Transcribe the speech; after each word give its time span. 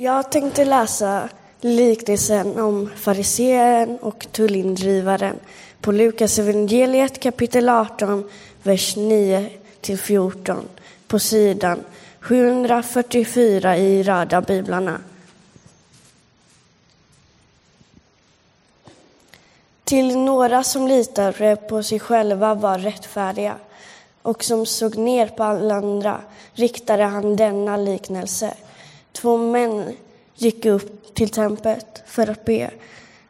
Jag 0.00 0.32
tänkte 0.32 0.64
läsa 0.64 1.28
liknelsen 1.60 2.60
om 2.60 2.90
fariseeren 2.96 3.98
och 3.98 4.26
tullindrivaren 4.32 5.36
på 5.80 5.92
Lukas 5.92 6.38
evangeliet 6.38 7.20
kapitel 7.20 7.68
18, 7.68 8.30
vers 8.62 8.96
9 8.96 9.50
till 9.80 9.98
14 9.98 10.68
på 11.08 11.18
sidan 11.18 11.84
744 12.20 13.76
i 13.76 14.02
röda 14.02 14.40
biblarna. 14.40 15.00
Till 19.84 20.18
några 20.18 20.62
som 20.62 20.88
litade 20.88 21.56
på 21.56 21.82
sig 21.82 22.00
själva 22.00 22.54
var 22.54 22.78
rättfärdiga 22.78 23.56
och 24.22 24.44
som 24.44 24.66
såg 24.66 24.96
ner 24.96 25.26
på 25.26 25.42
alla 25.42 25.74
andra 25.74 26.20
riktade 26.52 27.04
han 27.04 27.36
denna 27.36 27.76
liknelse. 27.76 28.54
Två 29.12 29.36
män 29.36 29.96
gick 30.34 30.64
upp 30.64 31.14
till 31.14 31.30
templet 31.30 32.02
för 32.06 32.30
att 32.30 32.44
be. 32.44 32.70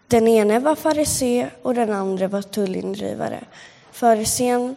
Den 0.06 0.28
ene 0.28 0.58
var 0.58 0.74
farisé 0.74 1.48
och 1.62 1.74
den 1.74 1.90
andra 1.90 2.28
var 2.28 2.42
tullindrivare. 2.42 3.44
Farisén 3.92 4.76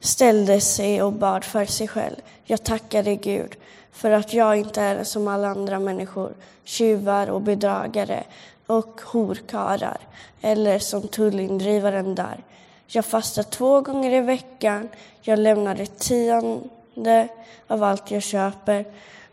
ställde 0.00 0.60
sig 0.60 1.02
och 1.02 1.12
bad 1.12 1.44
för 1.44 1.64
sig 1.64 1.88
själv. 1.88 2.16
Jag 2.44 2.64
tackar 2.64 3.02
dig, 3.02 3.16
Gud, 3.16 3.56
för 3.92 4.10
att 4.10 4.34
jag 4.34 4.56
inte 4.56 4.82
är 4.82 5.04
som 5.04 5.28
alla 5.28 5.48
andra 5.48 5.78
människor, 5.78 6.32
tjuvar 6.64 7.30
och 7.30 7.42
bedragare 7.42 8.24
och 8.66 9.00
horkarar, 9.04 9.98
eller 10.40 10.78
som 10.78 11.08
tullindrivaren 11.08 12.14
där. 12.14 12.44
Jag 12.86 13.04
fastar 13.04 13.42
två 13.42 13.80
gånger 13.80 14.10
i 14.10 14.20
veckan, 14.20 14.88
jag 15.20 15.38
lämnar 15.38 15.74
det 15.74 15.98
tionde 15.98 17.28
av 17.66 17.82
allt 17.82 18.10
jag 18.10 18.22
köper. 18.22 18.84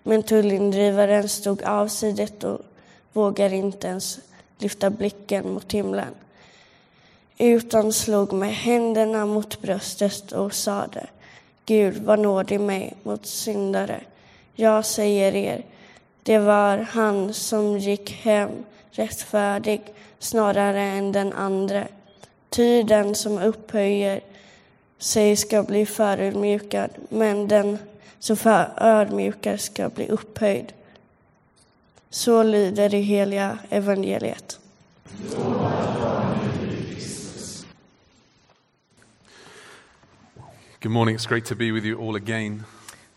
Men 0.03 0.23
tullindrivaren 0.23 1.29
stod 1.29 1.63
avsides 1.63 2.43
och 2.43 2.61
vågade 3.13 3.55
inte 3.55 3.87
ens 3.87 4.19
lyfta 4.57 4.89
blicken 4.89 5.53
mot 5.53 5.73
himlen 5.73 6.15
utan 7.41 7.93
slog 7.93 8.33
med 8.33 8.53
händerna 8.55 9.25
mot 9.25 9.61
bröstet 9.61 10.31
och 10.31 10.53
sade 10.53 11.07
Gud, 11.65 11.97
var 11.97 12.17
nådig 12.17 12.59
mig 12.59 12.93
mot 13.03 13.25
syndare. 13.25 14.01
Jag 14.55 14.85
säger 14.85 15.35
er, 15.35 15.65
det 16.23 16.37
var 16.37 16.77
han 16.77 17.33
som 17.33 17.77
gick 17.77 18.11
hem 18.11 18.49
rättfärdig 18.91 19.81
snarare 20.19 20.81
än 20.81 21.11
den 21.11 21.33
andre. 21.33 21.87
Ty 22.49 22.83
den 22.83 23.15
som 23.15 23.37
upphöjer 23.37 24.21
sig 24.97 25.35
ska 25.35 25.63
bli 25.63 25.85
förödmjukad, 25.85 26.89
men 27.09 27.47
den 27.47 27.77
som 28.19 28.37
förödmjukar 28.37 29.57
ska 29.57 29.89
bli 29.89 30.07
upphöjd. 30.07 30.73
Så 32.09 32.43
lyder 32.43 32.89
det 32.89 32.97
heliga 32.97 33.57
evangeliet. 33.69 34.59
Good 40.81 40.91
morning. 40.91 41.15
It's 41.15 41.29
great 41.29 41.45
to 41.45 41.55
be 41.55 41.71
with 41.71 41.85
you 41.85 42.07
all 42.07 42.15
again. 42.15 42.63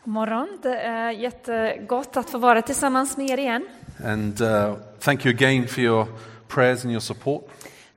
God 0.05 0.15
morgon. 0.15 0.59
Det 0.63 0.77
är 0.77 1.11
jättegott 1.11 2.17
att 2.17 2.31
få 2.31 2.39
vara 2.39 2.63
tillsammans 2.63 3.17
med 3.17 3.31
er 3.31 3.39
igen. 3.39 3.67
And 4.05 4.41
uh, 4.41 4.75
thank 5.01 5.27
you 5.27 5.35
again 5.35 5.69
for 5.69 5.81
your 5.81 6.07
prayers 6.49 6.85
and 6.85 6.91
your 6.91 7.01
support. 7.01 7.49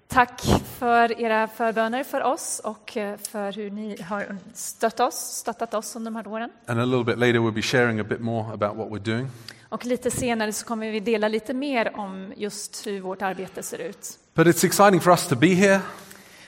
Tack 0.07 0.41
för 0.79 1.21
era 1.21 1.47
förböner 1.47 2.03
för 2.03 2.23
oss 2.23 2.61
och 2.63 2.97
eh, 2.97 3.17
för 3.17 3.51
hur 3.51 3.71
ni 3.71 4.01
har 4.01 4.37
stött 4.53 4.99
oss, 4.99 5.15
stöttat 5.15 5.73
oss 5.73 5.95
under 5.95 6.11
de 6.11 6.15
här 6.15 6.27
åren. 6.27 6.49
And 6.65 6.81
a 6.81 6.85
little 6.85 7.03
bit 7.03 7.17
later, 7.17 7.39
we'll 7.39 7.51
be 7.51 7.61
sharing 7.61 7.99
a 7.99 8.03
bit 8.03 8.19
more 8.19 8.53
about 8.53 8.77
what 8.77 8.87
we're 8.87 9.13
doing. 9.13 9.29
Och 9.69 9.85
lite 9.85 10.11
senare 10.11 10.53
så 10.53 10.65
kommer 10.65 10.91
vi 10.91 10.99
dela 10.99 11.27
lite 11.27 11.53
mer 11.53 11.99
om 11.99 12.33
just 12.37 12.87
hur 12.87 13.01
vårt 13.01 13.21
arbete 13.21 13.63
ser 13.63 13.77
ut. 13.77 14.19
But 14.33 14.47
it's 14.47 14.65
exciting 14.65 14.99
for 15.01 15.11
us 15.11 15.27
to 15.27 15.35
be 15.35 15.47
here. 15.47 15.81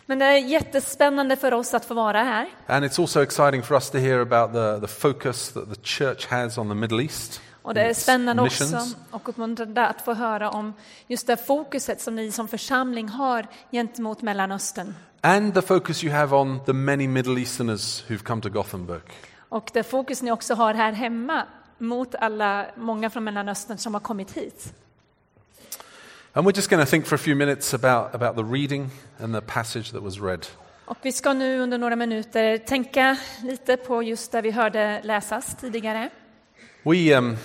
Men 0.06 0.20
det 0.20 0.26
är 0.26 0.38
jättespännande 0.38 1.36
för 1.36 1.54
oss 1.54 1.74
att 1.74 1.86
få 1.86 1.94
vara 1.94 2.24
här. 2.24 2.50
And 2.68 2.86
it's 2.86 3.02
also 3.02 3.22
exciting 3.24 3.64
for 3.64 3.76
us 3.76 3.90
to 3.90 3.98
hear 3.98 4.20
about 4.20 4.54
the, 4.54 4.88
the 4.88 4.94
focus 4.94 5.52
that 5.52 5.74
the 5.74 5.82
church 5.84 6.28
has 6.28 6.58
on 6.58 6.70
the 6.70 6.76
Middle 6.76 7.04
East. 7.04 7.42
Och 7.68 7.74
det 7.74 7.82
är 7.82 7.94
spännande 7.94 8.42
också 8.42 8.88
och 9.12 9.30
uppmuntrande 9.30 9.88
att 9.88 10.02
få 10.02 10.14
höra 10.14 10.50
om 10.50 10.74
just 11.08 11.28
det 11.28 11.38
fokuset 11.38 12.02
som 12.02 12.16
ni 12.16 12.32
som 12.32 12.48
församling 12.48 13.10
har 13.10 13.48
gentemot 13.72 14.22
Mellanöstern. 14.22 14.96
And 15.22 15.54
the 15.54 15.62
focus 15.62 16.04
you 16.04 16.14
have 16.14 16.36
on 16.36 16.60
the 16.66 16.74
many 16.74 17.08
Middle 17.08 17.40
Easterners 17.40 18.04
who've 18.08 18.24
come 18.24 18.42
to 18.42 18.50
Gothenburg. 18.50 19.02
Och 19.50 19.70
det 19.74 19.84
fokus 19.84 20.22
ni 20.22 20.32
också 20.32 20.54
har 20.54 20.74
här 20.74 20.92
hemma 20.92 21.44
mot 21.78 22.16
alla, 22.16 22.66
många 22.76 23.10
från 23.10 23.24
Mellanöstern 23.24 23.78
som 23.78 23.94
har 23.94 24.02
kommit 24.02 24.32
hit. 24.32 24.74
And 26.34 26.48
we're 26.48 26.56
just 26.56 26.70
going 26.70 26.86
to 26.86 26.90
think 26.90 27.06
for 27.06 27.16
a 27.16 27.20
few 27.20 27.46
minutes 27.46 27.74
about, 27.74 28.16
about 28.16 28.36
the 28.36 28.54
reading 28.54 28.90
and 29.20 29.36
the 29.36 29.42
passage 29.42 29.92
that 29.92 30.04
was 30.04 30.20
read. 30.20 30.48
Och 30.86 30.98
vi 31.02 31.12
ska 31.12 31.34
nu 31.34 31.60
under 31.60 31.78
några 31.78 31.96
minuter 31.96 32.58
tänka 32.58 33.18
lite 33.44 33.78
på 33.78 34.04
just 34.04 34.32
det 34.32 34.42
vi 34.42 34.52
hörde 34.52 35.02
läsas 35.04 35.56
tidigare. 35.56 36.10
We, 36.88 37.18
um, 37.18 37.38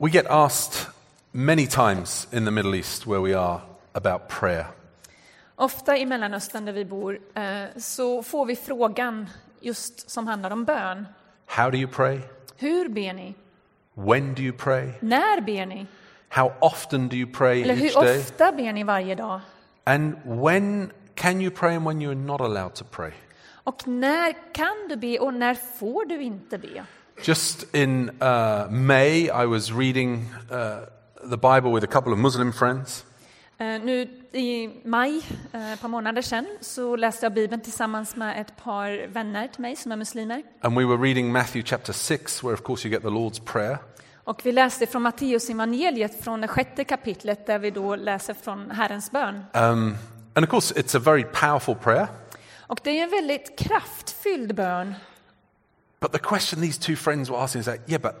we 0.00 0.10
get 0.10 0.26
asked 0.30 0.88
many 1.32 1.66
times 1.66 2.26
in 2.32 2.44
the 2.44 2.50
Middle 2.50 2.74
East 2.74 3.06
where 3.06 3.20
we 3.20 3.34
are 3.34 3.60
about 3.92 4.28
prayer. 4.28 4.66
Ofta 5.56 5.96
i 5.96 6.06
Mellanöstern 6.06 6.64
där 6.64 6.72
vi 6.72 6.84
bor 6.84 7.18
eh, 7.34 7.64
så 7.76 8.22
får 8.22 8.46
vi 8.46 8.56
frågan 8.56 9.30
just 9.60 10.10
som 10.10 10.26
handlar 10.26 10.50
om 10.50 10.64
bön. 10.64 11.06
How 11.46 11.70
do 11.70 11.78
you 11.78 11.88
pray? 11.88 12.20
Hur 12.56 12.88
ber 12.88 13.12
ni? 13.12 13.34
When 13.94 14.34
do 14.34 14.42
you 14.42 14.52
pray? 14.52 14.92
När 15.00 15.40
ber 15.40 15.66
ni? 15.66 15.86
How 16.28 16.52
often 16.60 17.08
do 17.08 17.16
you 17.16 17.32
pray 17.32 17.62
Eller 17.62 17.74
hur 17.74 18.02
day? 18.02 18.20
ofta 18.20 18.52
ber 18.52 18.72
ni 18.72 18.84
varje 18.84 19.14
dag? 19.14 19.40
And 19.84 20.14
when 20.24 20.92
can 21.14 21.40
you 21.40 21.50
pray 21.50 21.74
and 21.74 21.86
when 21.86 22.02
you're 22.02 22.26
not 22.26 22.40
allowed 22.40 22.74
to 22.74 22.84
pray? 22.90 23.12
Och 23.64 23.88
när 23.88 24.54
kan 24.54 24.88
du 24.88 24.96
be 24.96 25.18
och 25.18 25.34
när 25.34 25.54
får 25.54 26.04
du 26.04 26.22
inte 26.22 26.58
be? 26.58 26.84
Just 27.22 27.74
in 27.74 28.10
uh, 28.22 28.66
May, 28.70 29.28
I 29.28 29.46
was 29.46 29.72
reading 29.72 30.26
uh, 30.50 30.86
the 31.30 31.36
Bible 31.36 31.72
with 31.72 31.84
a 31.84 31.92
couple 31.92 32.12
of 32.12 32.18
Muslim 32.18 32.52
friends. 32.52 33.04
Eh, 33.58 33.78
Nu 33.82 34.08
i 34.32 34.70
maj, 34.84 35.22
eh, 35.52 35.72
ett 35.72 35.80
par 35.80 35.88
månader 35.88 36.22
sedan, 36.22 36.46
så 36.60 36.96
läste 36.96 37.26
jag 37.26 37.32
Bibeln 37.32 37.60
tillsammans 37.60 38.16
med 38.16 38.40
ett 38.40 38.56
par 38.56 39.06
vänner 39.06 39.48
till 39.48 39.60
mig 39.60 39.76
som 39.76 39.92
är 39.92 39.96
muslimer. 39.96 40.42
And 40.60 40.78
we 40.78 40.84
were 40.84 40.96
reading 40.96 41.32
Matthew 41.32 41.68
chapter 41.68 41.92
6, 41.92 42.42
where 42.42 42.54
of 42.54 42.62
course 42.62 42.88
you 42.88 42.92
get 42.92 43.02
the 43.02 43.08
Lord's 43.08 43.44
Prayer. 43.44 43.78
Och 44.24 44.40
vi 44.44 44.52
läste 44.52 44.86
från 44.86 45.02
Matteus 45.02 45.50
evangeliet 45.50 46.24
från 46.24 46.40
det 46.40 46.48
sjätte 46.48 46.84
kapitlet 46.84 47.46
där 47.46 47.58
vi 47.58 47.70
då 47.70 47.96
läser 47.96 48.34
från 48.34 48.70
Herrens 48.70 49.10
bön. 49.10 49.34
Um, 49.52 49.96
and 50.34 50.44
of 50.44 50.50
course, 50.50 50.74
it's 50.74 50.96
a 50.96 51.00
very 51.04 51.24
powerful 51.24 51.74
prayer. 51.74 52.06
Och 52.60 52.80
det 52.82 52.98
är 52.98 53.02
en 53.02 53.10
väldigt 53.10 53.58
kraftfylld 53.58 54.54
bön. 54.54 54.94
But 56.00 56.12
the 56.12 56.18
question 56.18 56.60
these 56.60 56.78
two 56.78 56.96
friends 56.96 57.30
were 57.30 57.38
asking 57.42 57.60
is 57.60 57.66
like, 57.66 57.82
yeah, 57.86 58.00
but 58.00 58.14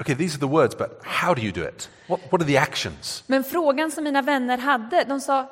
okay, 0.00 0.14
these 0.14 0.34
are 0.34 0.40
the 0.40 0.46
words, 0.48 0.74
but 0.78 1.00
how 1.04 1.34
do 1.34 1.42
you 1.42 1.52
do 1.52 1.62
it? 1.62 1.88
What, 2.06 2.20
what 2.30 2.42
are 2.42 2.46
the 2.46 2.56
actions? 2.58 3.24
Men 3.26 3.44
frågan 3.44 3.90
som 3.90 4.04
mina 4.04 4.22
vänner 4.22 4.58
hade, 4.58 5.04
de 5.04 5.20
sa, 5.20 5.46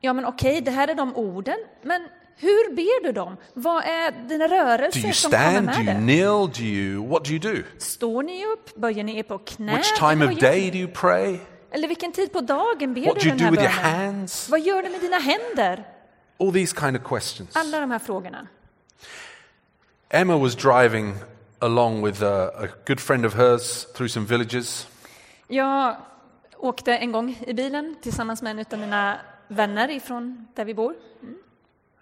ja 0.00 0.12
men 0.12 0.24
okej, 0.24 0.60
det 0.60 0.70
här 0.70 0.88
är 0.88 0.94
de 0.94 1.16
orden, 1.16 1.56
men 1.82 2.02
hur 2.36 2.74
ber 2.74 3.02
du 3.06 3.12
dem? 3.12 3.36
Vad 3.54 3.84
är 3.84 4.28
dina 4.28 4.48
Do 4.48 4.54
rörelser 4.54 5.00
you 5.00 5.12
som 5.12 5.30
kommer 5.30 5.50
stand? 5.50 5.66
Do 5.66 5.72
med 5.72 5.76
you 5.78 5.84
det? 5.86 6.00
kneel? 6.00 6.48
Do 6.48 6.62
you, 6.62 7.08
what 7.08 7.24
do 7.24 7.30
you 7.30 7.38
do? 7.38 7.62
Står 7.78 8.22
ni 8.22 8.46
upp? 8.46 8.74
Böjer 8.76 9.04
ni 9.04 9.18
er 9.18 9.22
på 9.22 9.38
knä? 9.38 9.76
Which 9.76 9.98
time 9.98 10.24
of 10.26 10.38
day 10.40 10.70
do 10.70 10.76
you 10.78 10.88
pray? 10.88 11.38
Eller 11.70 11.88
vilken 11.88 12.12
tid 12.12 12.32
på 12.32 12.40
dagen 12.40 12.94
ber 12.94 13.06
What 13.06 13.14
do 13.14 13.20
du 13.20 13.28
you 13.28 13.36
den 13.36 13.38
do 13.38 13.44
här 13.44 13.50
with 13.50 13.62
your 13.62 13.82
bönen? 13.82 14.04
hands? 14.14 14.48
Vad 14.48 14.60
gör 14.60 14.82
du 14.82 14.88
med 14.90 15.00
dina 15.00 15.18
händer? 15.18 15.84
All 16.40 16.52
these 16.52 16.76
kind 16.80 16.96
of 16.96 17.02
questions. 17.08 17.56
Alla 17.56 17.80
de 17.80 17.90
här 17.90 17.98
frågorna. 17.98 18.46
Emma 20.10 20.36
was 20.36 20.54
driving 20.54 21.14
along 21.60 22.02
with 22.04 22.22
a, 22.22 22.50
a 22.64 22.68
good 22.86 23.00
friend 23.00 23.24
of 23.24 23.34
hers 23.34 23.86
through 23.94 24.08
some 24.12 24.26
villages. 24.26 24.86
Jag 25.48 25.96
åkte 26.56 26.96
en 26.96 27.12
gång 27.12 27.38
i 27.46 27.52
bilen 27.54 27.96
tillsammans 28.02 28.42
med 28.42 28.50
en 28.58 28.64
av 28.72 28.78
mina 28.78 29.20
vänner 29.48 29.90
ifrån 29.90 30.46
där 30.54 30.64
vi 30.64 30.74
bor. 30.74 30.90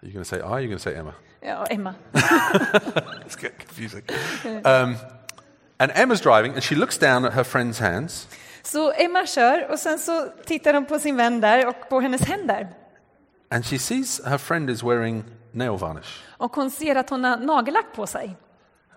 Are 0.01 0.05
you 0.07 0.13
going 0.13 0.23
to 0.23 0.29
say 0.29 0.39
I? 0.39 0.41
Are 0.43 0.59
you 0.61 0.67
going 0.67 0.77
to 0.77 0.83
say 0.83 0.95
Emma? 0.95 1.13
Ja, 1.41 1.65
Emma. 1.69 1.93
It's 3.25 3.35
getting 3.41 3.59
confusing. 3.67 4.03
Um, 4.65 4.95
and 5.79 5.91
Emma's 5.95 6.21
driving, 6.21 6.53
and 6.53 6.63
she 6.63 6.75
looks 6.75 6.97
down 6.97 7.25
at 7.25 7.33
her 7.33 7.43
friend's 7.43 7.79
hands, 7.79 8.27
Så 8.63 8.91
Emma 8.91 9.25
kör 9.25 9.71
och 9.71 9.79
sen 9.79 9.99
så 9.99 10.27
tittar 10.45 10.73
hon 10.73 10.85
på 10.85 10.99
sin 10.99 11.17
vän 11.17 11.41
där 11.41 11.67
och 11.67 11.89
på 11.89 11.99
hennes 11.99 12.21
händer. 12.21 12.67
and 13.49 13.65
she 13.65 13.77
sees 13.79 14.21
her 14.25 14.37
friend 14.37 14.69
is 14.69 14.83
wearing 14.83 15.23
nail 15.53 15.77
varnish. 15.77 16.23
Och 16.37 16.55
hon 16.55 16.71
ser 16.71 16.95
att 16.95 17.09
hon 17.09 17.23
har 17.23 17.37
nagellack 17.37 17.85
på 17.95 18.07
sig. 18.07 18.35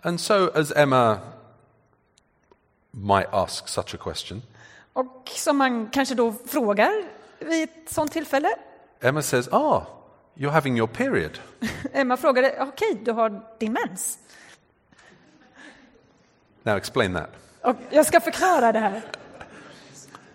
And 0.02 0.20
so, 0.20 0.50
as 0.54 0.72
Emma 0.76 1.18
might 2.90 3.26
ask 3.32 3.68
such 3.68 3.94
a 3.94 3.98
question, 3.98 4.42
Och 4.92 5.22
som 5.34 5.56
man 5.56 5.88
kanske 5.90 6.14
då 6.14 6.34
frågar 6.46 6.92
vid 7.38 7.62
ett 7.64 7.90
sånt 7.92 8.12
tillfälle. 8.12 8.48
Emma 9.00 9.22
says, 9.22 9.48
Ah, 9.52 9.82
you're 10.34 10.50
having 10.50 10.78
your 10.78 10.86
period. 10.86 11.38
Emma 11.92 12.16
frågade, 12.16 12.56
okej, 12.60 13.00
du 13.04 13.12
har 13.12 13.42
din 13.58 13.72
mens. 13.72 14.18
Now, 16.62 16.76
explain 16.76 17.14
that. 17.14 17.30
Och 17.62 17.76
jag 17.90 18.06
ska 18.06 18.20
förklara 18.20 18.72
det 18.72 18.78
här. 18.78 19.02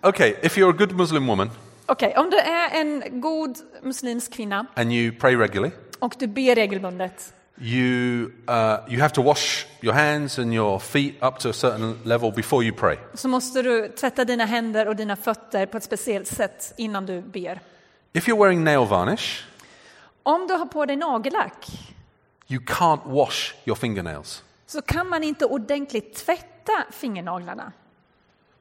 Okay, 0.02 0.34
if 0.42 0.56
you're 0.56 0.70
a 0.70 0.76
good 0.78 0.92
Muslim 0.92 1.26
woman 1.26 1.50
Okej, 1.86 2.14
om 2.16 2.30
du 2.30 2.36
är 2.36 2.80
en 2.80 3.20
god 3.20 3.58
muslimsk 3.82 4.32
kvinna 4.32 4.66
and 4.74 4.92
you 4.92 5.12
pray 5.20 5.36
regularly, 5.36 5.74
och 6.02 6.14
du 6.18 6.26
ber 6.26 6.54
regelbundet 6.54 7.34
you, 7.60 8.24
uh, 8.48 8.92
you 8.92 9.00
have 9.00 9.10
to 9.14 9.22
wash 9.22 9.66
your 9.82 9.94
hands 9.94 10.38
and 10.38 10.54
your 10.54 10.78
feet 10.78 11.14
up 11.22 11.38
to 11.38 11.48
a 11.50 11.52
certain 11.52 11.98
level 12.04 12.32
before 12.32 12.64
you 12.64 12.76
pray. 12.76 12.96
så 13.14 13.28
måste 13.28 13.62
du 13.62 13.88
tvätta 13.88 14.24
dina 14.24 14.44
händer 14.44 14.88
och 14.88 14.96
dina 14.96 15.16
fötter 15.16 15.66
på 15.66 15.76
ett 15.76 15.84
speciellt 15.84 16.26
sätt 16.28 16.74
innan 16.76 17.06
du 17.06 17.20
ber. 17.20 17.60
If 18.12 18.28
you're 18.28 18.38
wearing 18.38 18.64
nail 18.64 18.86
varnish, 18.88 19.44
Om 20.22 20.46
du 20.46 20.54
har 20.54 20.66
på 20.66 20.86
dig 20.86 20.96
nagellack 20.96 21.66
you 22.48 22.60
can't 22.60 23.00
wash 23.04 23.54
your 23.64 23.76
fingernails. 23.76 24.42
så 24.66 24.82
kan 24.82 25.08
man 25.08 25.22
inte 25.24 25.44
ordentligt 25.44 26.14
tvätta 26.14 26.72
fingernaglarna. 26.90 27.72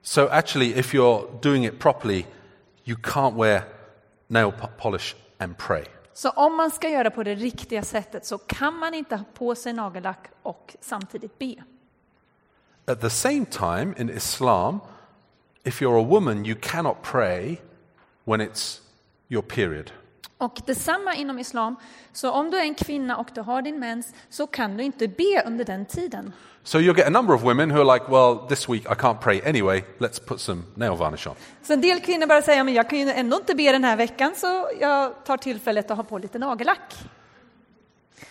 So, 0.04 0.28
actually, 0.28 0.80
if 0.80 0.94
you're 0.94 1.40
doing 1.42 1.66
it 1.66 1.80
properly, 1.80 2.26
you 2.86 2.98
can't 2.98 3.36
wear 3.36 3.62
nail 4.28 4.52
po- 4.52 4.68
polish 4.78 5.16
and 5.38 5.58
pray. 5.58 5.84
Så 6.14 6.30
om 6.30 6.56
man 6.56 6.72
ska 6.72 6.90
göra 6.90 7.10
på 7.10 7.24
det 7.24 7.36
riktiga 7.36 7.84
sättet 7.84 8.26
så 8.26 8.38
kan 8.38 8.74
man 8.74 8.94
inte 8.94 9.16
ha 9.16 9.24
på 9.34 9.56
sig 9.56 9.74
nagellack 9.74 10.28
och 10.44 10.76
samtidigt 10.82 11.40
be. 11.40 11.56
At 12.86 13.02
the 13.02 13.10
same 13.10 13.46
time, 13.46 13.94
in 13.98 14.10
Islam, 14.10 14.80
if 15.64 15.82
you're 15.82 16.00
a 16.02 16.08
woman, 16.10 16.46
you 16.46 16.56
cannot 16.62 16.98
pray 17.04 17.58
when 18.24 18.42
it's 18.42 18.80
your 19.30 19.44
period. 19.44 19.92
Och 20.42 20.62
detsamma 20.66 21.16
inom 21.16 21.40
islam. 21.40 21.76
Så 22.14 22.32
om 22.32 22.52
du 22.52 22.58
är 22.58 22.64
en 22.64 22.76
kvinna 22.76 23.18
och 23.18 23.28
du 23.34 23.42
har 23.42 23.62
din 23.62 23.80
mens 23.80 24.14
så 24.30 24.48
kan 24.48 24.78
du 24.78 24.84
inte 24.84 25.08
be 25.08 25.44
under 25.46 25.66
den 25.66 25.86
tiden. 25.86 26.34
So 26.64 26.78
you'll 26.80 26.98
get 26.98 27.08
a 27.08 27.10
number 27.10 27.36
of 27.36 27.44
women 27.44 27.72
who 27.72 27.80
are 27.80 27.94
like, 27.94 28.12
well, 28.12 28.48
this 28.50 28.70
week 28.70 28.86
I 28.86 28.94
can't 28.94 29.20
pray 29.22 29.42
anyway, 29.46 29.84
let's 29.98 30.26
put 30.26 30.40
some 30.40 30.64
nail 30.76 30.96
varnish 30.96 31.28
on. 31.28 31.36
Så 31.64 31.74
en 31.74 31.82
del 31.82 32.00
kvinnor 32.00 32.28
bara 32.28 32.42
säger, 32.42 32.64
men 32.64 32.74
jag 32.74 32.90
kan 32.90 33.00
ju 33.00 33.10
ändå 33.10 33.38
inte 33.38 33.56
be 33.56 33.72
den 33.72 33.84
här 33.84 33.98
veckan 33.98 34.34
så 34.36 34.70
jag 34.80 35.26
tar 35.26 35.38
tillfället 35.38 35.92
att 35.92 35.98
ha 35.98 36.04
på 36.04 36.18
lite 36.18 36.40
nagellack. 36.40 36.96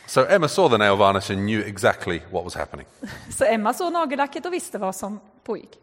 So 0.06 0.26
Emma 0.26 0.48
saw 0.48 0.76
the 0.76 0.84
nail 0.84 0.96
varnish 0.96 1.30
and 1.30 1.40
knew 1.40 1.66
exactly 1.68 2.20
what 2.30 2.44
was 2.44 2.54
happening. 2.54 2.86
Så 3.38 3.44
Emma 3.44 3.74
såg 3.74 3.92
nagellacket 3.92 4.46
och 4.46 4.52
visste 4.52 4.78
vad 4.78 4.96
som 4.96 5.20
pågick. 5.44 5.78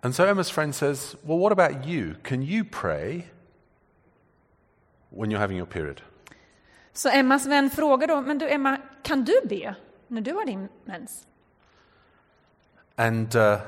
And 0.00 0.14
so 0.14 0.22
Emma's 0.22 0.52
friend 0.52 0.74
says, 0.74 1.16
well, 1.22 1.38
what 1.38 1.52
about 1.52 1.86
you? 1.86 2.14
Can 2.22 2.42
you 2.42 2.64
pray 2.64 3.22
when 5.16 5.30
you're 5.30 5.40
having 5.40 5.58
your 5.58 5.66
period? 5.66 6.02
Så 6.92 7.08
Emmas 7.08 7.46
vän 7.46 7.70
frågar 7.70 8.06
då, 8.06 8.20
men 8.20 8.38
du 8.38 8.48
Emma, 8.48 8.78
kan 9.02 9.24
du 9.24 9.40
be 9.44 9.74
när 10.08 10.20
du 10.20 10.32
har 10.32 10.46
din 10.46 10.68
mens? 10.84 11.26
And, 12.96 13.36
uh, 13.36 13.58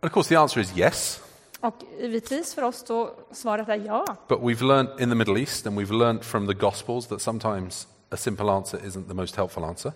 of 0.00 0.12
course, 0.12 0.28
the 0.28 0.36
answer 0.36 0.60
is 0.60 0.78
yes. 0.78 1.22
Och 1.60 1.74
givetvis 2.00 2.54
för 2.54 2.62
oss 2.62 2.84
då 2.84 3.14
svaret 3.30 3.68
är 3.68 3.76
ja. 3.76 4.16
But 4.28 4.38
we've 4.38 4.66
learnt 4.66 5.00
in 5.00 5.08
the 5.08 5.14
Middle 5.14 5.40
East 5.40 5.66
and 5.66 5.78
we've 5.78 5.98
learnt 5.98 6.24
from 6.24 6.46
the 6.46 6.54
Gospels 6.54 7.06
that 7.06 7.20
sometimes 7.20 7.88
a 8.10 8.16
simple 8.16 8.50
answer 8.50 8.80
isn't 8.86 9.08
the 9.08 9.14
most 9.14 9.36
helpful 9.36 9.64
answer. 9.64 9.92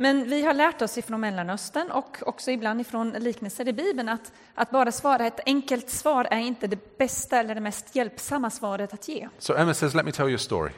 Men 0.00 0.28
vi 0.28 0.42
har 0.42 0.54
lärt 0.54 0.82
oss 0.82 0.98
ifrån 0.98 1.20
Mellanöstern 1.20 1.90
och 1.90 2.18
också 2.26 2.50
ibland 2.50 2.80
ifrån 2.80 3.10
liknelser 3.10 3.68
i 3.68 3.72
Bibeln 3.72 4.08
att, 4.08 4.32
att 4.54 4.70
bara 4.70 4.92
svara 4.92 5.26
ett 5.26 5.40
enkelt 5.46 5.90
svar 5.90 6.28
är 6.30 6.38
inte 6.38 6.66
det 6.66 6.98
bästa 6.98 7.40
eller 7.40 7.54
det 7.54 7.60
mest 7.60 7.96
hjälpsamma 7.96 8.50
svaret 8.50 8.94
att 8.94 9.08
ge. 9.08 9.28
So 9.38 9.54
Emma 9.54 9.74
says, 9.74 9.94
Let 9.94 10.04
me 10.04 10.12
tell 10.12 10.26
you 10.26 10.34
a 10.34 10.38
story. 10.38 10.70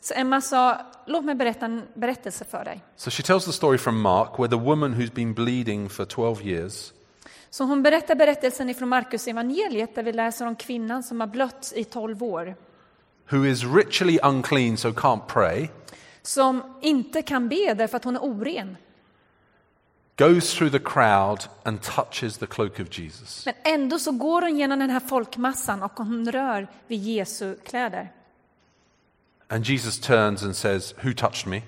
Så 0.00 0.14
Emma 0.14 0.40
sa, 0.40 0.80
låt 1.06 1.24
mig 1.24 1.34
berätta 1.34 1.66
en 1.66 1.82
berättelse 1.94 2.44
för 2.44 2.64
dig. 2.64 2.80
So 2.96 3.10
she 3.10 3.22
tells 3.22 3.44
the 3.44 3.52
story 3.52 3.78
from 3.78 4.00
Mark 4.00 4.38
where 4.38 4.48
the 4.48 4.64
woman 4.64 4.94
who's 4.94 5.14
been 5.14 5.34
bleeding 5.34 5.88
for 5.88 6.04
12 6.04 6.46
years 6.46 6.92
Så 7.50 7.64
hon 7.64 7.82
berättar 7.82 8.14
berättelsen 8.14 8.70
ifrån 8.70 8.88
Markus 8.88 9.28
evangeliet 9.28 9.94
där 9.94 10.02
vi 10.02 10.12
läser 10.12 10.46
om 10.46 10.56
kvinnan 10.56 11.02
som 11.02 11.20
har 11.20 11.26
blött 11.26 11.72
i 11.76 11.84
tolv 11.84 12.22
år. 12.22 12.54
who 13.30 13.46
is 13.46 13.64
ritually 13.64 14.18
unclean 14.22 14.76
so 14.76 14.88
can't 14.88 15.26
pray 15.26 15.68
Som 16.22 16.62
inte 16.80 17.22
kan 17.22 17.48
be 17.48 17.74
därför 17.74 17.96
att 17.96 18.04
hon 18.04 18.16
är 18.16 18.20
oren. 18.24 18.76
goes 20.20 20.54
through 20.54 20.72
the 20.72 20.78
crowd 20.78 21.48
and 21.64 21.80
touches 21.82 22.38
the 22.38 22.46
cloak 22.46 22.80
of 22.80 22.98
Jesus. 22.98 23.46
Men 23.46 23.54
ändå 23.64 23.98
så 23.98 24.12
går 24.12 24.42
hon 24.42 24.58
genom 24.58 24.78
den 24.78 24.90
här 24.90 25.00
folkmassan 25.00 25.82
och 25.82 25.92
hon 25.92 26.32
rör 26.32 26.68
vid 26.86 27.02
Jesu 27.02 27.56
kläder. 27.56 28.12
And 29.48 29.64
Jesus 29.64 29.98
turns 29.98 30.42
and 30.42 30.56
says, 30.56 30.94
Who 31.02 31.12
touched 31.12 31.46
me? 31.46 31.62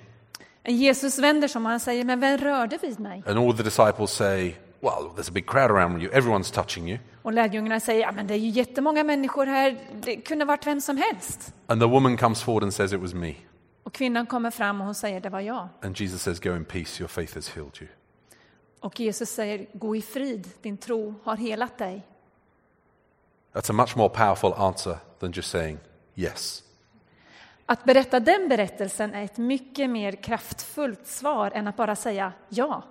Jesus 0.64 1.18
vänder 1.18 1.48
sig 1.48 1.58
om 1.58 1.66
och 1.66 1.70
han 1.70 1.80
säger, 1.80 2.04
men 2.04 2.20
vem 2.20 2.38
rörde 2.38 2.78
vid 2.82 3.00
mig? 3.00 3.22
And 3.26 3.38
all 3.38 3.56
the 3.56 3.62
disciples 3.62 4.10
say, 4.12 4.54
Well, 4.80 5.10
there's 5.16 5.28
a 5.28 5.32
big 5.32 5.46
crowd 5.46 5.70
around 5.70 6.02
you. 6.02 6.12
Everyone's 6.12 6.54
touching 6.54 6.90
you. 6.90 6.98
Och 7.22 7.32
lärjungarna 7.32 7.80
säger, 7.80 8.00
ja 8.00 8.12
men 8.12 8.26
det 8.26 8.34
är 8.34 8.38
ju 8.38 8.48
jättemånga 8.48 9.04
människor 9.04 9.46
här, 9.46 9.78
det 10.02 10.16
kunde 10.16 10.44
varit 10.44 10.66
vem 10.66 10.80
som 10.80 10.96
helst. 10.96 11.54
And 11.66 11.80
the 11.80 11.86
woman 11.86 12.16
comes 12.16 12.42
forward 12.42 12.62
and 12.62 12.74
says, 12.74 12.92
It 12.92 13.00
was 13.00 13.14
me. 13.14 13.34
Och 13.82 13.94
kvinnan 13.94 14.26
kommer 14.26 14.50
fram 14.50 14.80
och 14.80 14.86
hon 14.86 14.94
säger, 14.94 15.20
det 15.20 15.28
var 15.28 15.40
jag. 15.40 15.68
And 15.82 16.00
Jesus 16.00 16.22
says, 16.22 16.40
Go 16.40 16.56
in 16.56 16.64
peace. 16.64 17.00
Your 17.02 17.08
faith 17.08 17.34
has 17.34 17.48
healed 17.48 17.78
you. 17.80 17.88
Och 18.82 19.00
Jesus 19.00 19.30
säger, 19.30 19.66
gå 19.72 19.96
i 19.96 20.02
frid, 20.02 20.50
din 20.62 20.76
tro 20.76 21.14
har 21.24 21.36
helat 21.36 21.78
dig. 21.78 22.06
That's 23.52 23.70
a 23.70 23.72
much 23.72 23.96
more 23.96 24.08
powerful 24.08 24.52
answer 24.52 24.96
than 25.18 25.32
just 25.32 25.50
saying 25.50 25.78
yes. 26.14 26.62
Att 27.66 27.84
berätta 27.84 28.20
den 28.20 28.48
berättelsen 28.48 29.14
är 29.14 29.24
ett 29.24 29.38
mycket 29.38 29.90
mer 29.90 30.12
kraftfullt 30.12 31.06
svar 31.06 31.50
än 31.54 31.68
att 31.68 31.76
bara 31.76 31.96
säga 31.96 32.32
ja. 32.48 32.82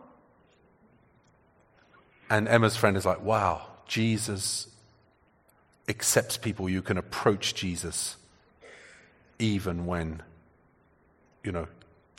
And 2.28 2.48
Emma's 2.48 2.78
friend 2.78 2.98
is 2.98 3.06
like, 3.06 3.22
Wow, 3.22 3.62
Jesus 3.88 4.68
accepts 5.90 6.38
people. 6.38 6.72
You 6.72 6.82
can 6.82 6.98
approach 6.98 7.64
Jesus 7.64 8.18
even 9.38 9.86
when, 9.86 10.22
you 11.44 11.52
know, 11.54 11.66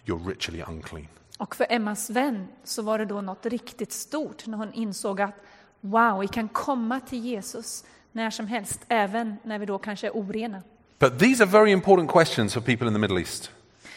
you're 0.07 0.29
ritually 0.29 0.63
unclean. 0.69 1.09
Och 1.39 1.57
för 1.57 1.67
Emmas 1.71 2.11
vän 2.11 2.49
så 2.65 2.83
var 2.83 2.99
det 2.99 3.05
då 3.05 3.21
något 3.21 3.47
riktigt 3.47 3.93
stort 3.93 4.47
när 4.47 4.59
hon 4.59 4.73
insåg 4.73 5.21
att 5.21 5.35
wow, 5.81 6.21
vi 6.21 6.29
kan 6.29 6.49
komma 6.49 7.01
till 7.01 7.19
Jesus 7.19 7.85
när 8.13 8.31
som 8.31 8.47
helst, 8.47 8.81
även 8.89 9.37
när 9.43 9.59
vi 9.59 9.67
då 9.67 9.79
kanske 9.79 10.07
är 10.07 10.11
orena. 10.11 10.63
But 10.99 11.19
these 11.19 11.43
are 11.43 11.51
very 11.51 11.71
important 11.71 12.11
questions 12.11 12.55
for 12.55 12.61
people 12.61 12.87
in 12.87 12.93
the 12.93 12.99
Middle 12.99 13.21
East 13.21 13.51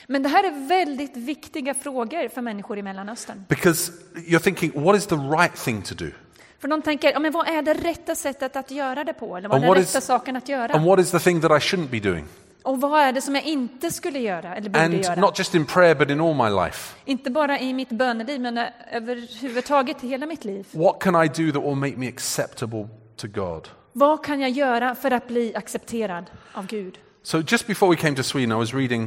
Men 0.08 0.24
det 0.24 0.30
här 0.30 0.44
är 0.44 0.68
väldigt 0.68 1.18
viktiga 1.18 1.74
frågor 1.74 2.30
för 2.30 2.42
människor 2.42 2.78
i 2.78 2.82
Mellanöstern. 2.82 3.46
because 3.50 3.92
you're 4.16 4.40
thinking, 4.40 4.84
what 4.84 4.98
is 4.98 5.08
the 5.08 5.16
right 5.16 5.56
thing 5.56 5.82
to 5.82 5.96
do? 5.96 6.12
För 6.60 6.68
de 6.68 6.82
tänker, 6.82 7.12
ja, 7.12 7.20
men 7.20 7.32
vad 7.32 7.48
är 7.48 7.62
det 7.62 7.74
rätta 7.74 8.16
sättet 8.16 8.56
att 8.56 8.72
göra 8.72 9.04
det 9.04 9.14
på? 9.14 9.38
Eller 9.38 9.50
vad 9.50 9.58
är 9.58 9.66
den 9.66 9.76
rätta 9.76 9.98
is- 9.98 10.06
saken 10.06 10.36
att 10.36 10.50
göra? 10.50 10.74
And 10.74 10.86
what 10.86 11.00
is 11.00 11.12
the 11.12 11.20
thing 11.20 11.42
that 11.42 11.52
I 11.52 11.54
shouldn't 11.54 11.90
be 11.90 12.00
doing? 12.00 12.26
Och 12.66 12.82
vad 12.82 13.02
är 13.02 13.12
det 13.14 13.22
som 13.22 13.36
jag 13.36 13.44
inte 13.44 13.92
skulle 13.92 14.20
göra 14.20 14.56
eller 14.56 14.70
borde 14.70 14.86
And 14.86 14.94
göra? 14.94 15.16
not 15.16 15.40
just 15.40 15.56
in 15.56 15.66
prayer, 15.66 15.96
but 15.96 16.10
in 16.10 16.22
all 16.22 16.36
my 16.36 16.66
life. 16.66 16.96
Inte 17.06 17.30
bara 17.32 17.60
i 17.60 17.74
mitt 17.74 17.90
böneliv, 17.90 18.42
men 18.42 18.60
överhuvudtaget 18.92 20.04
i 20.04 20.08
hela 20.08 20.26
mitt 20.26 20.46
liv. 20.46 20.68
What 20.72 21.00
can 21.02 21.26
I 21.26 21.28
do 21.28 21.52
that 21.52 21.64
will 21.70 21.76
make 21.76 21.98
me 21.98 22.08
acceptable 22.08 22.88
to 23.16 23.28
God? 23.28 23.68
Vad 23.94 24.26
kan 24.26 24.40
jag 24.40 24.50
göra 24.50 24.96
för 24.96 25.12
att 25.12 25.28
bli 25.28 25.56
accepterad 25.56 26.26
av 26.54 26.68
Gud? 26.68 26.98
So 27.24 27.42
just 27.48 27.68
before 27.68 27.96
we 27.96 28.02
came 28.02 28.16
to 28.16 28.24
Sweden, 28.24 28.52
I 28.52 28.56
was 28.56 28.74
reading 28.74 29.04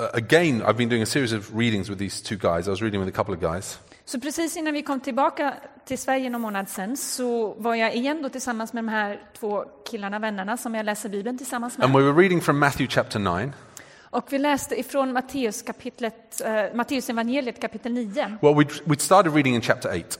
uh, 0.00 0.06
again. 0.12 0.62
I've 0.62 0.76
been 0.76 0.88
doing 0.88 1.02
a 1.02 1.06
series 1.06 1.32
of 1.32 1.54
readings 1.54 1.88
with 1.90 1.98
these 1.98 2.22
two 2.24 2.36
guys. 2.36 2.66
I 2.66 2.70
was 2.70 2.82
reading 2.82 3.00
with 3.04 3.14
a 3.14 3.16
couple 3.16 3.34
of 3.34 3.54
guys, 3.54 3.78
Så 4.08 4.20
precis 4.20 4.56
innan 4.56 4.74
vi 4.74 4.82
kom 4.82 5.00
tillbaka 5.00 5.54
till 5.84 5.98
Sverige 5.98 6.30
någon 6.30 6.40
månad 6.40 6.68
sen 6.68 6.96
så 6.96 7.54
var 7.54 7.74
jag 7.74 7.94
igen 7.94 8.22
då 8.22 8.28
tillsammans 8.28 8.72
med 8.72 8.84
de 8.84 8.88
här 8.88 9.20
två 9.38 9.64
killarna, 9.90 10.18
vännerna, 10.18 10.56
som 10.56 10.74
jag 10.74 10.86
läser 10.86 11.08
Bibeln 11.08 11.38
tillsammans 11.38 11.78
and 11.78 11.92
med. 11.92 12.02
we 12.02 12.12
were 12.12 12.22
reading 12.22 12.40
from 12.40 12.58
Matthew 12.58 12.94
chapter 12.94 13.18
nine. 13.18 13.52
Och 14.10 14.32
vi 14.32 14.38
läste 14.38 14.80
ifrån 14.80 15.12
Matteus 15.12 15.62
kapitlet, 15.62 16.40
eh, 16.44 16.64
Matteus 16.74 17.10
evangeliet 17.10 17.60
kapitel 17.60 17.92
9. 17.92 18.38
Well, 18.42 18.54
we'd 18.54 19.00
started 19.00 19.34
reading 19.34 19.54
in 19.54 19.60
chapter 19.60 19.92
eight, 19.92 20.18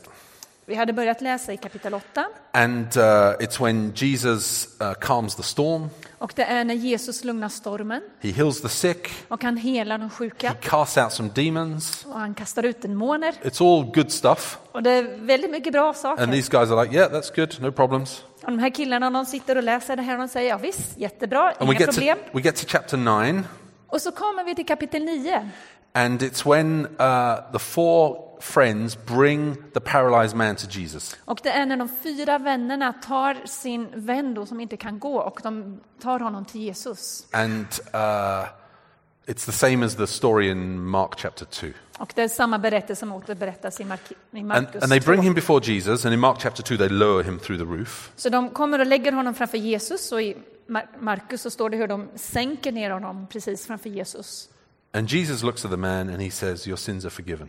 Vi 0.68 0.74
hade 0.74 0.92
börjat 0.92 1.20
läsa 1.20 1.52
i 1.52 1.56
kapitel 1.56 1.94
8 1.94 2.24
and 2.52 2.96
uh, 2.96 3.02
it's 3.02 3.62
when 3.64 3.92
Jesus 3.94 4.68
uh, 4.82 4.92
calms 4.92 5.34
the 5.36 5.42
storm. 5.42 5.88
och 6.18 6.32
det 6.36 6.44
är 6.44 6.64
när 6.64 6.74
Jesus 6.74 7.24
lugnar 7.24 7.48
stormen 7.48 8.02
He 8.20 8.30
heals 8.30 8.60
the 8.62 8.68
sick. 8.68 9.08
och 9.28 9.44
han 9.44 9.56
helar 9.56 9.98
de 9.98 10.04
He 10.04 10.10
sjuka 10.10 10.52
casts 10.60 10.96
out 10.96 11.12
some 11.12 11.30
demons. 11.34 12.04
och 12.06 12.18
han 12.20 12.34
kastar 12.34 12.62
ut 12.62 12.82
demoner. 12.82 13.32
It's 13.42 13.62
all 13.64 13.84
good 13.94 14.12
stuff. 14.12 14.58
Och 14.72 14.82
det 14.82 14.90
är 14.90 15.02
väldigt 15.26 15.50
mycket 15.50 15.72
bra 15.72 15.86
And 15.88 15.96
saker. 15.96 16.26
these 16.26 16.50
guys 16.50 16.70
are 16.70 16.84
like, 16.84 16.96
yeah, 16.96 17.12
that's 17.12 17.36
good, 17.36 17.56
no 17.60 17.72
problems. 17.72 18.24
Och 18.42 18.50
de 18.50 18.58
här 18.58 18.70
killarna 18.70 19.10
de 19.10 19.26
sitter 19.26 19.56
och 19.56 19.62
läser 19.62 19.96
det 19.96 20.02
här 20.02 20.12
och 20.14 20.18
de 20.20 20.28
säger 20.28 20.50
ja 20.50 20.56
visst, 20.58 20.98
jättebra, 20.98 21.52
And 21.58 21.58
we 21.58 21.64
inga 21.74 21.78
get, 21.80 21.86
to, 21.88 21.94
problem. 21.94 22.18
we 22.32 22.40
get 22.40 22.56
to 22.56 22.64
chapter 22.68 22.96
9, 22.96 23.42
Och 23.86 24.02
så 24.02 24.10
kommer 24.12 24.44
vi 24.44 24.54
till 24.54 24.66
kapitel 24.66 25.04
9 25.04 25.50
and 25.96 26.22
it's 26.22 26.46
when 26.46 26.86
uh, 27.00 27.52
the 27.52 27.58
four 27.58 28.16
friends 28.40 28.96
bring 29.06 29.56
the 29.74 29.80
paralyzed 29.80 30.36
man 30.36 30.56
to 30.56 30.66
Jesus. 30.70 31.16
och 31.24 31.40
det 31.42 31.50
är 31.50 31.66
när 31.66 31.76
de 31.76 31.88
fyra 32.02 32.38
vännerna 32.38 32.92
tar 32.92 33.36
sin 33.46 33.88
vän 33.94 34.34
då 34.34 34.46
som 34.46 34.60
inte 34.60 34.76
kan 34.76 34.98
gå 34.98 35.18
och 35.18 35.40
de 35.42 35.80
tar 36.02 36.20
honom 36.20 36.44
till 36.44 36.60
Jesus. 36.60 37.26
And 37.32 37.66
uh, 37.94 38.48
It's 39.28 39.44
the 39.46 39.52
same 39.52 39.86
as 39.86 39.96
the 39.96 40.06
story 40.06 40.50
in 40.50 40.80
Mark 40.84 41.18
chapter 41.18 41.44
2. 41.44 41.66
Och 41.98 42.12
det 42.14 42.22
är 42.22 42.28
samma 42.28 42.58
berättelse 42.58 43.00
som 43.00 43.12
återberättas 43.12 43.80
i, 43.80 43.84
Mark, 43.84 44.00
i 44.30 44.38
And, 44.38 44.46
Markus 44.46 44.82
and 44.82 44.92
they 44.92 45.00
2. 45.00 45.10
bring 45.10 45.22
him 45.22 45.34
before 45.34 45.60
Jesus, 45.72 46.04
and 46.04 46.14
in 46.14 46.20
Mark 46.20 46.36
chapter 46.42 46.62
2, 46.62 46.76
they 46.76 46.88
lower 46.88 47.22
him 47.22 47.38
through 47.38 47.58
the 47.64 47.78
roof. 47.78 48.10
Så 48.16 48.28
de 48.28 48.50
kommer 48.50 48.78
och 48.78 48.86
lägger 48.86 49.12
honom 49.12 49.34
framför 49.34 49.58
Jesus 49.58 50.12
och 50.12 50.22
i 50.22 50.36
Mar- 50.68 50.86
Markus 51.00 51.42
så 51.42 51.50
står 51.50 51.70
det 51.70 51.76
hur 51.76 51.88
de 51.88 52.08
sänker 52.14 52.72
ner 52.72 52.90
honom 52.90 53.26
precis 53.26 53.66
framför 53.66 53.88
Jesus. 53.90 54.48
And 54.96 55.12
Jesus 55.12 55.42
looks 55.42 55.64
at 55.64 55.70
the 55.70 55.76
man 55.76 56.08
and 56.08 56.22
he 56.22 56.30
says, 56.30 56.66
Your 56.66 56.76
sins 56.76 57.04
are 57.04 57.10
forgiven. 57.10 57.48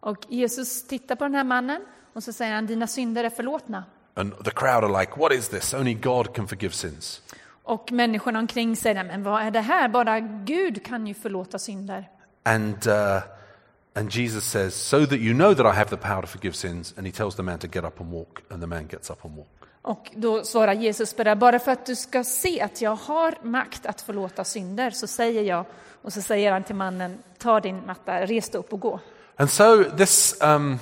Och 0.00 0.26
Jesus 0.28 0.86
tittar 0.86 1.16
på 1.16 1.24
den 1.24 1.34
här 1.34 1.44
mannen 1.44 1.82
och 2.12 2.22
så 2.22 2.32
säger 2.32 2.54
han, 2.54 2.66
dina 2.66 2.86
synder 2.86 3.24
är 3.24 3.30
förlåtna. 3.30 3.84
And 4.14 4.44
the 4.44 4.50
crowd 4.50 4.84
are 4.84 5.00
like, 5.00 5.12
What 5.16 5.32
is 5.32 5.48
this? 5.48 5.74
Only 5.74 5.94
God 5.94 6.34
can 6.34 6.48
forgive 6.48 6.74
sins. 6.74 7.22
Och 7.62 7.92
människorna 7.92 8.38
omkring 8.38 8.76
säger, 8.76 9.04
men 9.04 9.22
vad 9.22 9.42
är 9.42 9.50
det 9.50 9.60
här? 9.60 9.88
Bara 9.88 10.20
Gud 10.20 10.84
kan 10.84 11.06
ju 11.06 11.14
förlåta 11.14 11.58
synder. 11.58 12.08
And, 12.42 12.86
uh, 12.86 13.22
and 13.94 14.14
Jesus 14.14 14.44
says, 14.44 14.74
So 14.74 15.06
that 15.06 15.18
you 15.18 15.34
know 15.34 15.54
that 15.54 15.66
I 15.66 15.78
have 15.78 15.90
the 15.90 15.96
power 15.96 16.22
to 16.22 16.26
forgive 16.26 16.54
sins. 16.54 16.94
And 16.96 17.06
he 17.06 17.12
tells 17.12 17.36
the 17.36 17.42
man 17.42 17.58
to 17.58 17.66
get 17.66 17.84
up 17.84 18.00
and 18.00 18.10
walk, 18.10 18.42
and 18.50 18.62
the 18.62 18.66
man 18.66 18.86
gets 18.86 19.10
up 19.10 19.24
and 19.24 19.36
walk. 19.36 19.48
Och 19.86 20.10
då 20.14 20.44
svarar 20.44 20.72
Jesus 20.72 21.14
på 21.14 21.24
det, 21.24 21.36
bara 21.36 21.58
för 21.58 21.72
att 21.72 21.86
du 21.86 21.96
ska 21.96 22.24
se 22.24 22.60
att 22.60 22.80
jag 22.80 22.96
har 22.96 23.34
makt 23.42 23.86
att 23.86 24.00
förlåta 24.00 24.44
synder, 24.44 24.90
så 24.90 25.06
säger 25.06 25.42
jag, 25.42 25.64
och 26.02 26.12
så 26.12 26.22
säger 26.22 26.52
han 26.52 26.64
till 26.64 26.74
mannen, 26.74 27.18
ta 27.38 27.60
din 27.60 27.86
matta, 27.86 28.26
res 28.26 28.50
dig 28.50 28.58
upp 28.58 28.72
och 28.72 28.80
gå. 28.80 29.00
And 29.36 29.50
so 29.50 29.84
this, 29.84 30.38
um, 30.42 30.78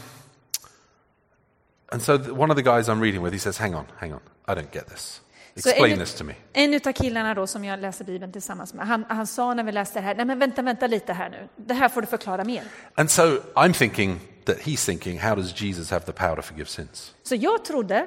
and 1.93 2.03
so 2.03 2.13
one 2.13 2.53
of 2.53 2.57
the 2.57 2.63
guys 2.63 2.89
I'm 2.89 3.01
reading 3.01 3.25
with, 3.25 3.35
he 3.35 3.39
says, 3.39 3.59
"Hang 3.59 3.75
on, 3.75 3.85
hang 3.97 4.13
on, 4.13 4.21
I 4.49 4.51
don't 4.51 4.75
get 4.75 4.89
this. 4.89 5.21
Explain 5.55 5.93
en, 5.93 5.99
this 5.99 6.15
to 6.15 6.25
me." 6.25 6.35
en 6.53 6.75
av 6.75 6.93
killarna 6.93 7.35
då 7.35 7.47
som 7.47 7.65
jag 7.65 7.81
läser 7.81 8.05
Bibeln 8.05 8.33
tillsammans 8.33 8.75
med, 8.75 8.87
han, 8.87 9.05
han 9.09 9.27
sa 9.27 9.55
när 9.55 9.65
vi 9.65 9.73
läste 9.73 9.99
det 9.99 10.05
här, 10.05 10.15
nej 10.15 10.25
men 10.25 10.39
vänta, 10.39 10.63
vänta 10.63 10.87
lite 10.87 11.13
här 11.13 11.31
nu, 11.31 11.49
det 11.57 11.75
här 11.75 11.89
får 11.89 12.01
du 12.01 12.07
förklara 12.07 12.45
mer. 12.45 12.63
And 12.95 13.11
so 13.11 13.23
I'm 13.55 13.73
thinking 13.73 14.21
that 14.45 14.57
he's 14.57 14.87
thinking, 14.87 15.19
how 15.21 15.35
does 15.35 15.63
Jesus 15.63 15.91
have 15.91 16.05
the 16.07 16.13
power 16.13 16.37
to 16.37 16.43
forgive 16.43 16.69
sins? 16.69 17.15
Så 17.23 17.35
jag 17.35 17.65
trodde 17.65 18.07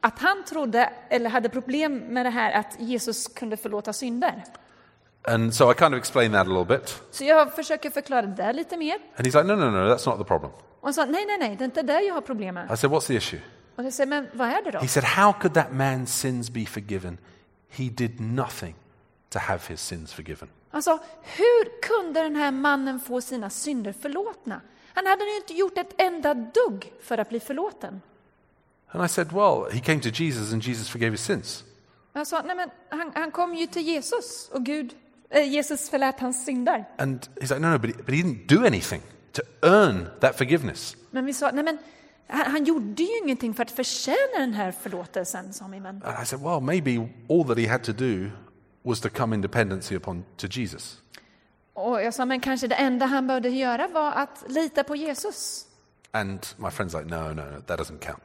att 0.00 0.18
han 0.18 0.44
trodde, 0.44 0.92
eller 1.08 1.30
hade 1.30 1.48
problem 1.48 1.98
med 1.98 2.26
det 2.26 2.30
här 2.30 2.52
att 2.52 2.80
Jesus 2.80 3.26
kunde 3.26 3.56
förlåta 3.56 3.92
synder. 3.92 4.44
And 5.28 5.54
so 5.54 5.72
I 5.72 5.74
kind 5.74 5.94
of 5.94 5.98
explained 5.98 6.34
that 6.34 6.46
a 6.46 6.50
little 6.50 6.78
bit. 6.78 7.02
Så 7.10 7.24
jag 7.24 7.54
försöker 7.54 7.90
förklara 7.90 8.22
det 8.22 8.42
där 8.42 8.52
lite 8.52 8.76
mer. 8.76 8.94
And 9.16 9.26
he's 9.26 9.42
like, 9.42 9.42
no, 9.42 9.56
no, 9.56 9.70
no, 9.70 9.94
that's 9.94 10.08
not 10.08 10.18
the 10.18 10.24
problem. 10.24 10.50
Och 10.52 10.82
han 10.82 10.94
sa, 10.94 11.04
nej, 11.04 11.26
nej, 11.26 11.38
nej, 11.38 11.56
det 11.56 11.62
är 11.62 11.66
inte 11.66 11.82
där 11.82 12.00
jag 12.00 12.14
har 12.14 12.20
problem 12.20 12.54
med. 12.54 12.70
I 12.72 12.76
said, 12.76 12.92
what's 12.92 13.06
the 13.06 13.14
issue? 13.14 13.40
Och 13.76 13.84
jag 13.84 13.92
säger, 13.92 14.06
men 14.08 14.28
vad 14.32 14.48
är 14.48 14.62
det 14.62 14.70
då? 14.70 14.78
He 14.78 14.88
said, 14.88 15.04
how 15.04 15.32
could 15.32 15.54
that 15.54 15.70
man's 15.70 16.06
sins 16.06 16.50
be 16.50 16.66
forgiven? 16.66 17.18
He 17.70 17.84
did 17.84 18.20
nothing 18.20 18.74
to 19.28 19.38
have 19.38 19.60
his 19.68 19.80
sins 19.80 20.12
forgiven. 20.12 20.48
Alltså, 20.70 20.98
hur 21.22 21.80
kunde 21.82 22.22
den 22.22 22.36
här 22.36 22.50
mannen 22.50 23.00
få 23.00 23.20
sina 23.20 23.50
synder 23.50 23.92
förlåtna? 23.92 24.60
Han 24.94 25.06
hade 25.06 25.24
ju 25.24 25.36
inte 25.36 25.54
gjort 25.54 25.78
ett 25.78 25.94
enda 25.98 26.34
dugg 26.34 26.92
för 27.02 27.18
att 27.18 27.28
bli 27.28 27.40
förlåten. 27.40 28.00
And 28.92 29.04
I 29.04 29.08
said, 29.08 29.32
well, 29.32 29.66
he 29.72 29.80
came 29.80 30.00
to 30.00 30.10
Jesus 30.10 30.52
and 30.52 30.62
Jesus 30.62 30.88
forgave 30.88 31.12
his 31.12 31.20
sins. 31.20 31.64
Jag 32.12 32.26
sa, 32.26 32.42
nej 32.42 32.56
men 32.56 32.70
han, 32.88 33.12
han 33.14 33.30
kom 33.30 33.54
ju 33.54 33.66
till 33.66 33.82
Jesus 33.82 34.48
och 34.52 34.64
Gud, 34.64 34.94
eh, 35.30 35.52
Jesus 35.52 35.90
förlät 35.90 36.20
hans 36.20 36.44
synder. 36.44 36.84
And 36.98 37.28
he's 37.40 37.50
like, 37.54 37.60
no, 37.60 37.70
no, 37.70 37.78
but 37.78 37.90
he, 37.90 38.02
but 38.02 38.14
he 38.14 38.22
didn't 38.22 38.46
do 38.46 38.66
anything 38.66 39.02
to 39.32 39.42
earn 39.62 40.08
that 40.20 40.38
forgiveness. 40.38 40.96
Men 41.10 41.26
vi 41.26 41.32
sa, 41.32 41.50
nej 41.50 41.64
men 41.64 41.78
han, 42.28 42.50
han 42.50 42.64
gjorde 42.64 43.02
ju 43.02 43.18
ingenting 43.22 43.54
för 43.54 43.62
att 43.62 43.70
förtjäna 43.70 44.38
den 44.38 44.54
här 44.54 44.72
förlåtelsen, 44.72 45.52
sa 45.52 45.68
min 45.68 45.82
vän. 45.82 46.02
And 46.04 46.22
I 46.22 46.26
said, 46.26 46.42
well, 46.42 46.60
maybe 46.60 47.08
all 47.28 47.44
that 47.44 47.58
he 47.58 47.68
had 47.68 47.82
to 47.84 47.92
do 47.92 48.30
was 48.82 49.00
to 49.00 49.08
come 49.08 49.34
in 49.34 49.40
dependency 49.40 49.96
upon 49.96 50.24
to 50.36 50.46
Jesus. 50.46 51.02
Och 51.74 52.02
jag 52.02 52.14
sa, 52.14 52.24
men 52.24 52.40
kanske 52.40 52.66
det 52.66 52.74
enda 52.74 53.06
han 53.06 53.26
behövde 53.26 53.48
göra 53.48 53.88
var 53.88 54.12
att 54.12 54.44
lita 54.48 54.84
på 54.84 54.96
Jesus. 54.96 55.66
And 56.10 56.46
my 56.56 56.68
friend's 56.68 56.98
like, 56.98 57.16
no, 57.16 57.32
no, 57.34 57.42
no, 57.50 57.60
that 57.60 57.80
doesn't 57.80 57.98
count. 57.98 58.22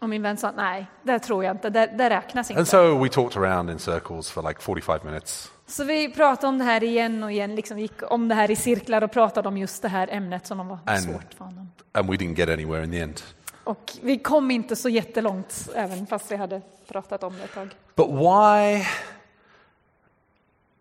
Och 0.00 0.08
min 0.08 0.22
vän 0.22 0.36
sa, 0.36 0.52
nej, 0.56 0.86
det 1.02 1.18
tror 1.18 1.44
jag 1.44 1.54
inte, 1.54 1.70
det, 1.70 1.86
det 1.86 2.10
räknas 2.10 2.50
inte. 2.50 2.58
And 2.58 2.68
so 2.68 3.02
we 3.02 3.08
talked 3.08 3.42
around 3.42 3.70
in 3.70 3.78
circles 3.78 4.30
for 4.30 4.48
like 4.48 4.60
45 4.60 4.98
minutes. 5.04 5.50
Så 5.66 5.84
vi 5.84 6.12
pratade 6.12 6.46
om 6.46 6.58
det 6.58 6.64
här 6.64 6.84
igen 6.84 7.22
och 7.24 7.32
igen, 7.32 7.54
liksom 7.54 7.78
gick 7.78 8.12
om 8.12 8.28
det 8.28 8.34
här 8.34 8.50
i 8.50 8.56
cirklar 8.56 9.04
och 9.04 9.12
pratade 9.12 9.48
om 9.48 9.56
just 9.58 9.82
det 9.82 9.88
här 9.88 10.08
ämnet 10.10 10.46
som 10.46 10.68
var 10.68 10.78
And- 10.86 11.00
svårt 11.04 11.34
för 11.36 11.44
honom. 11.44 11.70
And 11.92 12.10
we 12.10 12.16
didn't 12.16 12.34
get 12.38 12.48
anywhere 12.48 12.84
in 12.84 12.90
the 12.90 13.00
end. 13.00 13.22
Och 13.64 13.92
vi 14.02 14.18
kom 14.18 14.50
inte 14.50 14.76
så 14.76 14.88
jättelångt, 14.88 15.68
även 15.74 16.06
fast 16.06 16.30
vi 16.30 16.36
hade 16.36 16.62
pratat 16.88 17.22
om 17.22 17.36
det 17.38 17.44
ett 17.44 17.54
tag. 17.54 17.68
But 17.94 18.08
why? 18.08 18.86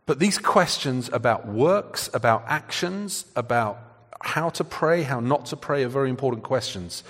But 0.06 0.20
these 0.20 0.42
questions 0.44 1.10
about 1.14 1.42
works, 1.46 2.10
about 2.14 2.42
actions, 2.48 3.26
about 3.34 3.76
how 4.20 4.50
to 4.50 4.64
pray, 4.64 5.04
how 5.04 5.20
not 5.20 5.46
to 5.46 5.56
pray 5.56 5.84
are 5.84 5.90
very 5.90 6.10
important 6.10 6.44
questions. 6.44 7.04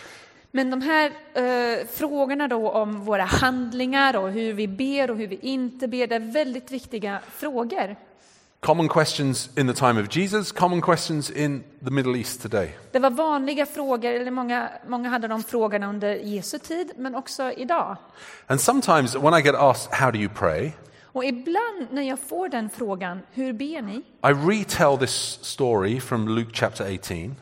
Men 0.55 0.69
de 0.69 0.81
här 0.81 1.11
eh, 1.33 1.87
frågorna 1.87 2.47
då 2.47 2.69
om 2.69 3.05
våra 3.05 3.23
handlingar 3.23 4.15
och 4.15 4.31
hur 4.31 4.53
vi 4.53 4.67
ber 4.67 5.11
och 5.11 5.17
hur 5.17 5.27
vi 5.27 5.39
inte 5.41 5.87
ber, 5.87 6.07
det 6.07 6.15
är 6.15 6.31
väldigt 6.33 6.71
viktiga 6.71 7.19
frågor. 7.31 7.95
Common 8.59 8.89
questions 8.89 9.49
in 9.57 9.67
the 9.67 9.73
time 9.73 10.01
of 10.01 10.15
Jesus, 10.15 10.51
common 10.51 10.81
questions 10.81 11.31
in 11.31 11.63
the 11.85 11.91
Middle 11.91 12.17
East 12.17 12.41
today. 12.41 12.77
Det 12.91 12.99
var 12.99 13.09
vanliga 13.09 13.65
frågor, 13.65 14.11
eller 14.11 14.31
många, 14.31 14.69
många 14.87 15.09
hade 15.09 15.27
de 15.27 15.43
frågorna 15.43 15.89
under 15.89 16.15
Jesu 16.15 16.59
tid, 16.59 16.91
men 16.97 17.15
också 17.15 17.51
idag. 17.51 17.97
And 18.47 18.61
sometimes 18.61 19.15
when 19.15 19.33
I 19.33 19.41
get 19.41 19.55
asked, 19.55 19.93
How 19.93 20.11
do 20.11 20.17
you 20.17 20.29
pray? 20.29 20.71
Och 21.03 21.25
ibland 21.25 21.87
när 21.91 22.01
jag 22.01 22.19
får 22.19 22.49
den 22.49 22.69
frågan, 22.69 23.19
hur 23.33 23.53
ber 23.53 23.81
ni? 23.81 23.95
I 23.97 24.33
retell 24.59 24.97
this 24.97 25.39
story 25.41 25.99
from 25.99 26.27
Luke 26.27 26.51
chapter 26.53 26.93
18, 26.93 27.35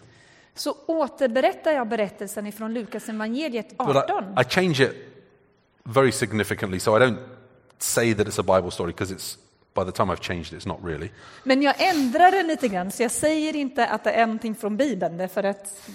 Så 0.55 0.75
återberättar 0.86 1.72
jag 1.72 1.88
berättelsen 1.88 2.48
ifrån 2.48 2.74
Lukas 2.74 3.10
evangeliet 3.10 3.69
but 3.69 3.95
18. 3.95 4.24
I, 4.24 4.41
I 4.41 4.43
change 4.43 4.83
it 4.83 4.91
very 5.83 6.12
significantly 6.12 6.79
so 6.79 6.98
I 6.98 7.01
don't 7.01 7.17
say 7.77 8.13
that 8.15 8.27
it's 8.27 8.39
a 8.39 8.57
Bible 8.57 8.72
story 8.72 8.91
because 8.91 9.13
it's 9.13 9.38
by 9.74 9.83
the 9.86 9.91
time 9.91 10.13
I've 10.13 10.22
changed 10.22 10.53
it, 10.53 10.60
it's 10.60 10.67
not 10.67 10.79
really. 10.83 11.10
Men 11.43 11.62
jag 11.62 11.75
ändrar 11.89 12.31
den 12.31 12.48
lite 12.48 12.67
grann, 12.67 12.91
så 12.91 13.03
jag 13.03 13.12
säger 13.12 13.55
inte 13.55 13.88
att 13.88 14.03
det 14.03 14.12
är 14.12 14.25
någonting 14.25 14.55
från 14.55 14.77
Bibeln, 14.77 15.17
därför 15.17 15.43
att 15.43 15.89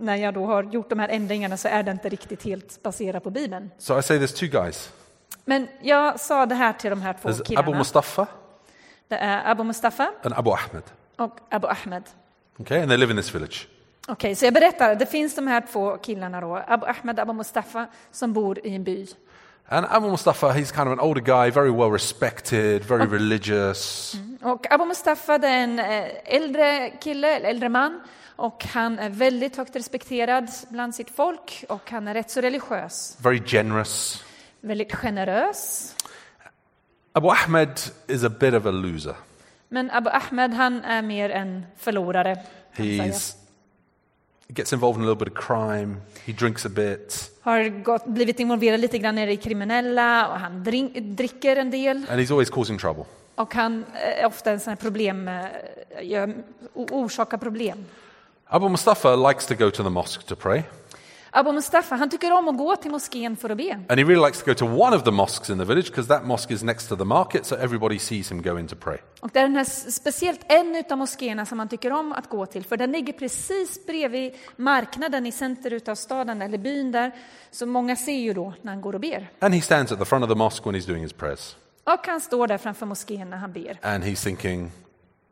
när 0.00 0.16
jag 0.16 0.34
då 0.34 0.46
har 0.46 0.62
gjort 0.62 0.88
de 0.90 0.98
här 0.98 1.08
ändringarna 1.08 1.56
så 1.56 1.68
är 1.68 1.82
det 1.82 1.90
inte 1.90 2.08
riktigt 2.08 2.42
helt 2.42 2.82
baserat 2.82 3.24
på 3.24 3.30
Bibeln. 3.30 3.70
So 3.78 3.98
I 3.98 4.02
say 4.02 4.18
there's 4.18 4.36
two 4.38 4.46
guys. 4.62 4.90
Men 5.44 5.68
jag 5.82 6.20
sa 6.20 6.46
det 6.46 6.54
här 6.54 6.72
till 6.72 6.90
de 6.90 7.02
här 7.02 7.12
två 7.22 7.28
There's 7.28 7.34
Abu 7.34 7.44
killarna. 7.44 7.78
Mustafa 7.78 8.26
Det 9.08 9.16
är 9.16 9.50
Abu 9.50 9.64
Mustafa 9.64 10.12
and 10.22 10.34
Abu 10.34 10.50
Ahmed. 10.50 10.82
och 11.16 11.38
Abu 11.50 11.66
Ahmed. 11.68 12.02
Okay, 12.58 12.80
and 12.80 12.90
they 12.90 12.98
live 12.98 13.10
in 13.10 13.16
this 13.16 13.34
village. 13.34 13.68
Okej, 14.08 14.34
så 14.34 14.44
jag 14.44 14.54
berättar, 14.54 14.94
det 14.94 15.06
finns 15.06 15.34
de 15.34 15.46
här 15.46 15.62
två 15.72 15.96
killarna 15.96 16.40
då, 16.40 16.62
Abu 16.66 16.86
Ahmed 16.86 17.16
och 17.18 17.22
Abu 17.22 17.32
Mustafa, 17.32 17.86
som 18.10 18.32
bor 18.32 18.66
i 18.66 18.74
en 18.74 18.84
by. 18.84 19.06
And 19.68 19.86
Abu 19.90 20.08
Mustafa, 20.10 20.52
he's 20.52 20.72
kind 20.76 20.88
of 20.88 20.98
an 20.98 21.00
older 21.00 21.20
guy, 21.22 21.50
very 21.50 21.70
well 21.70 21.90
respected, 21.90 22.84
very 22.84 23.06
religious. 23.06 24.14
Och 24.42 24.72
Abu 24.72 24.84
Mustafa 24.84 25.38
det 25.38 25.48
är 25.48 25.64
en 25.64 25.78
eh, 25.78 26.04
äldre 26.24 26.90
kille, 26.90 27.36
eller 27.36 27.48
äldre 27.48 27.68
man, 27.68 28.00
och 28.36 28.64
han 28.64 28.98
är 28.98 29.08
väldigt 29.10 29.56
högt 29.56 29.76
respekterad 29.76 30.50
bland 30.68 30.94
sitt 30.94 31.10
folk 31.10 31.64
och 31.68 31.90
han 31.90 32.08
är 32.08 32.14
rätt 32.14 32.30
så 32.30 32.40
religiös. 32.40 33.16
very 33.20 33.42
generous. 33.46 34.24
Väldigt 34.60 34.94
generös. 34.94 35.94
Abu 37.12 37.28
Ahmed 37.28 37.80
is 38.06 38.24
a 38.24 38.28
bit 38.28 38.54
of 38.54 38.66
a 38.66 38.70
loser. 38.70 39.14
Men 39.68 39.90
Abu 39.90 40.10
Ahmed, 40.10 40.54
han 40.54 40.84
är 40.84 41.02
mer 41.02 41.30
en 41.30 41.66
förlorare. 41.76 42.36
He's, 42.76 43.02
he 43.02 43.12
gets 44.52 44.72
involved 44.72 44.98
in 44.98 45.04
a 45.04 45.08
little 45.08 45.24
bit 45.24 45.36
of 45.36 45.46
crime. 45.46 46.00
He 46.24 46.32
drinks 46.32 46.66
a 46.66 46.68
bit. 46.68 47.30
Har 47.40 47.82
gått, 47.82 48.06
blivit 48.06 48.40
involverad 48.40 48.80
lite 48.80 48.98
grann 48.98 49.18
i 49.18 49.26
det 49.26 49.36
kriminella 49.36 50.28
och 50.28 50.38
han 50.38 50.64
drink, 50.64 50.96
dricker 50.96 51.56
en 51.56 51.70
del. 51.70 51.96
And 51.96 52.20
he's 52.20 52.30
always 52.30 52.50
causing 52.50 52.78
trouble. 52.78 53.04
Och 53.34 53.54
han 53.54 53.84
är 53.94 54.26
ofta 54.26 54.50
en 54.50 54.60
sån 54.60 54.70
här 54.70 54.76
problem, 54.76 55.28
eh, 55.28 55.44
gör, 56.02 56.34
orsakar 56.74 57.38
problem. 57.38 57.84
Abu 58.46 58.68
Mustafa 58.68 59.16
likes 59.16 59.46
to 59.46 59.54
go 59.54 59.70
to 59.70 59.82
the 59.82 59.90
mosque 59.90 60.22
to 60.22 60.36
pray. 60.36 60.62
Abu 61.32 61.52
Mustafa, 61.52 61.94
han 61.94 62.10
tycker 62.10 62.32
om 62.32 62.48
att 62.48 62.56
gå 62.58 62.76
till 62.76 62.90
moskén 62.90 63.36
för 63.36 63.50
att 63.50 63.56
be. 63.56 63.72
And 63.88 63.98
he 64.00 64.04
really 64.04 64.26
likes 64.26 64.42
to 64.42 64.46
go 64.46 64.54
to 64.54 64.64
one 64.66 64.96
of 64.96 65.02
the 65.02 65.10
mosques 65.10 65.50
in 65.50 65.58
the 65.58 65.64
village 65.64 65.86
because 65.86 66.08
that 66.08 66.26
mosque 66.26 66.54
is 66.54 66.62
next 66.62 66.88
to 66.88 66.96
the 66.96 67.04
market, 67.04 67.46
so 67.46 67.56
everybody 67.56 67.98
sees 67.98 68.30
him 68.30 68.42
go 68.42 68.58
in 68.58 68.68
to 68.68 68.76
pray. 68.76 68.98
Och 69.20 69.30
det 69.32 69.38
är 69.38 69.42
den 69.42 69.56
här, 69.56 69.64
speciellt 69.90 70.40
en 70.48 70.84
av 70.90 70.98
moskéerna 70.98 71.46
som 71.46 71.58
han 71.58 71.68
tycker 71.68 71.92
om 71.92 72.12
att 72.12 72.28
gå 72.28 72.46
till, 72.46 72.64
för 72.64 72.76
den 72.76 72.92
ligger 72.92 73.12
precis 73.12 73.86
bredvid 73.86 74.34
marknaden 74.56 75.26
i 75.26 75.32
center 75.32 75.72
utav 75.72 75.94
staden 75.94 76.42
eller 76.42 76.58
byn 76.58 76.92
där, 76.92 77.12
så 77.50 77.66
många 77.66 77.96
ser 77.96 78.12
ju 78.12 78.34
då 78.34 78.54
när 78.62 78.72
han 78.72 78.80
går 78.80 78.94
och 78.94 79.00
ber. 79.00 79.30
And 79.38 79.54
he 79.54 79.60
stands 79.60 79.92
at 79.92 79.98
the 79.98 80.04
front 80.04 80.24
of 80.24 80.30
the 80.30 80.36
mosque 80.36 80.70
when 80.70 80.80
he's 80.80 80.86
doing 80.86 81.02
his 81.02 81.12
prayers. 81.12 81.56
Och 81.84 82.06
han 82.06 82.20
står 82.20 82.46
där 82.46 82.58
framför 82.58 82.86
moskén 82.86 83.30
när 83.30 83.36
han 83.36 83.52
ber. 83.52 83.78
And 83.82 84.04
he's 84.04 84.24
thinking, 84.24 84.72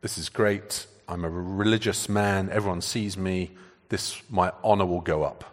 this 0.01 0.17
is 0.17 0.29
great. 0.29 0.87
I'm 1.07 1.25
a 1.25 1.57
religious 1.63 2.09
man. 2.09 2.49
Everyone 2.49 2.81
sees 2.81 3.17
me. 3.17 3.47
This, 3.89 4.23
my 4.27 4.49
honor 4.61 4.85
will 4.85 5.15
go 5.15 5.25
up. 5.25 5.43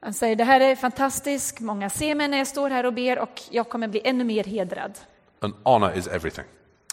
Han 0.00 0.14
säger 0.14 0.36
det 0.36 0.44
här 0.44 0.60
är 0.60 0.76
fantastiskt, 0.76 1.60
många 1.60 1.90
ser 1.90 2.14
mig 2.14 2.28
när 2.28 2.38
jag 2.38 2.46
står 2.46 2.70
här 2.70 2.86
och 2.86 2.92
ber 2.92 3.18
och 3.18 3.42
jag 3.50 3.68
kommer 3.68 3.88
bli 3.88 4.00
ännu 4.04 4.24
mer 4.24 4.44
hedrad. 4.44 4.98
And 5.40 5.54
honor 5.62 5.92
is 5.98 6.06
everything. 6.06 6.44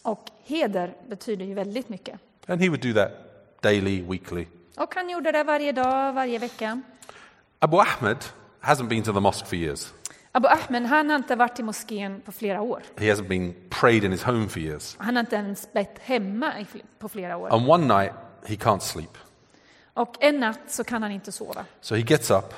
Och 0.04 0.30
heder 0.44 0.94
betyder 1.08 1.46
ju 1.46 1.54
väldigt 1.54 1.90
mycket. 1.90 2.20
And 2.48 2.62
he 2.62 2.70
would 2.70 2.82
do 2.82 2.94
that 2.94 3.12
daily, 3.62 4.02
weekly. 4.02 4.48
Och 4.78 4.96
han 4.96 5.10
gjorde 5.10 5.32
det 5.32 5.44
varje 5.44 5.72
dag, 5.72 6.14
varje 6.14 6.40
vecka. 6.40 6.82
Abu 7.60 7.78
Ahmed 7.78 8.18
hasn't 8.62 8.88
been 8.88 9.04
to 9.04 9.14
the 9.14 9.20
mosque 9.20 9.48
for 9.48 9.56
years. 9.56 9.94
Abu 10.32 10.48
Ahmed 10.48 10.86
han 10.86 11.10
har 11.10 11.16
inte 11.16 11.36
varit 11.36 11.60
i 11.60 11.64
moskén 11.64 12.22
på 12.22 12.32
flera 12.32 12.62
år. 12.62 12.84
He 12.98 13.14
hasn't 13.14 13.28
been 13.28 13.56
prayed 13.70 14.04
in 14.04 14.12
his 14.12 14.24
home 14.24 14.50
for 14.50 14.60
years. 14.60 14.96
Han 15.00 15.16
har 15.16 15.20
inte 15.20 15.36
ens 15.36 15.74
bett 15.74 16.00
hemma 16.02 16.60
i 16.60 16.66
på 17.00 17.10
flera 17.10 17.38
år. 17.38 17.54
And 17.54 17.70
one 17.70 18.02
night, 18.02 18.14
he 18.46 18.56
can't 18.56 18.80
sleep. 18.80 19.18
Och 19.94 20.24
en 20.24 20.40
natt 20.40 20.60
så 20.68 20.84
kan 20.84 21.04
han 21.04 21.12
inte 21.12 21.32
sova. 21.32 21.66
So 21.82 21.96
he 21.96 22.02
gets 22.02 22.32
up, 22.32 22.54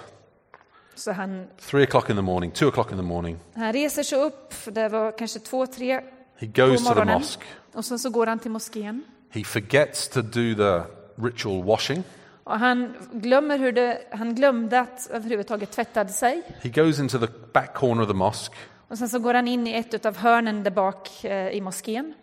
Så 0.95 1.11
han, 1.11 1.47
three 1.59 1.85
o'clock 1.85 2.09
in 2.09 2.15
the 2.15 2.21
morning, 2.21 2.51
two 2.51 2.65
o'clock 2.69 2.91
in 2.91 2.97
the 2.97 3.03
morning. 3.03 3.37
han 3.55 3.73
reser 3.73 4.03
sig 4.03 4.17
upp, 4.19 4.53
för 4.53 4.71
det 4.71 4.89
var 4.89 5.11
kanske 5.17 5.39
två, 5.39 5.67
tre 5.67 5.93
He 6.37 6.47
på 6.47 6.61
goes 6.61 6.83
to 6.83 6.89
the 6.89 6.95
morgonen. 6.95 7.19
mosque. 7.19 7.43
Och 7.73 7.85
sen 7.85 7.99
så 7.99 8.09
går 8.09 8.27
han 8.27 8.39
till 8.39 8.51
moskén. 8.51 9.03
He 9.29 9.43
forgets 9.43 10.09
to 10.09 10.21
do 10.21 10.55
the 10.55 10.81
ritual 11.15 11.63
washing. 11.63 12.03
Och 12.43 12.59
han, 12.59 12.93
glömmer 13.13 13.57
hur 13.57 13.71
det, 13.71 14.01
han 14.11 14.35
glömde 14.35 14.79
att 14.79 15.07
överhuvudtaget 15.11 15.71
tvättade 15.71 16.09
sig. 16.13 16.41
He 16.61 16.69
goes 16.69 16.99
into 16.99 17.19
the 17.19 17.27
back 17.53 17.73
corner 17.73 18.01
of 18.03 18.07
the 18.07 18.13
mosque 18.13 18.55
Och 18.87 18.97
sen 18.97 19.09
så 19.09 19.19
går 19.19 19.33
han 19.33 19.47
in 19.47 19.67
i 19.67 19.73
ett 19.73 20.05
av 20.05 20.17
hörnen 20.17 20.63
där 20.63 20.71
bak 20.71 21.25
eh, 21.25 21.49
i 21.49 21.61
moskén. 21.61 22.13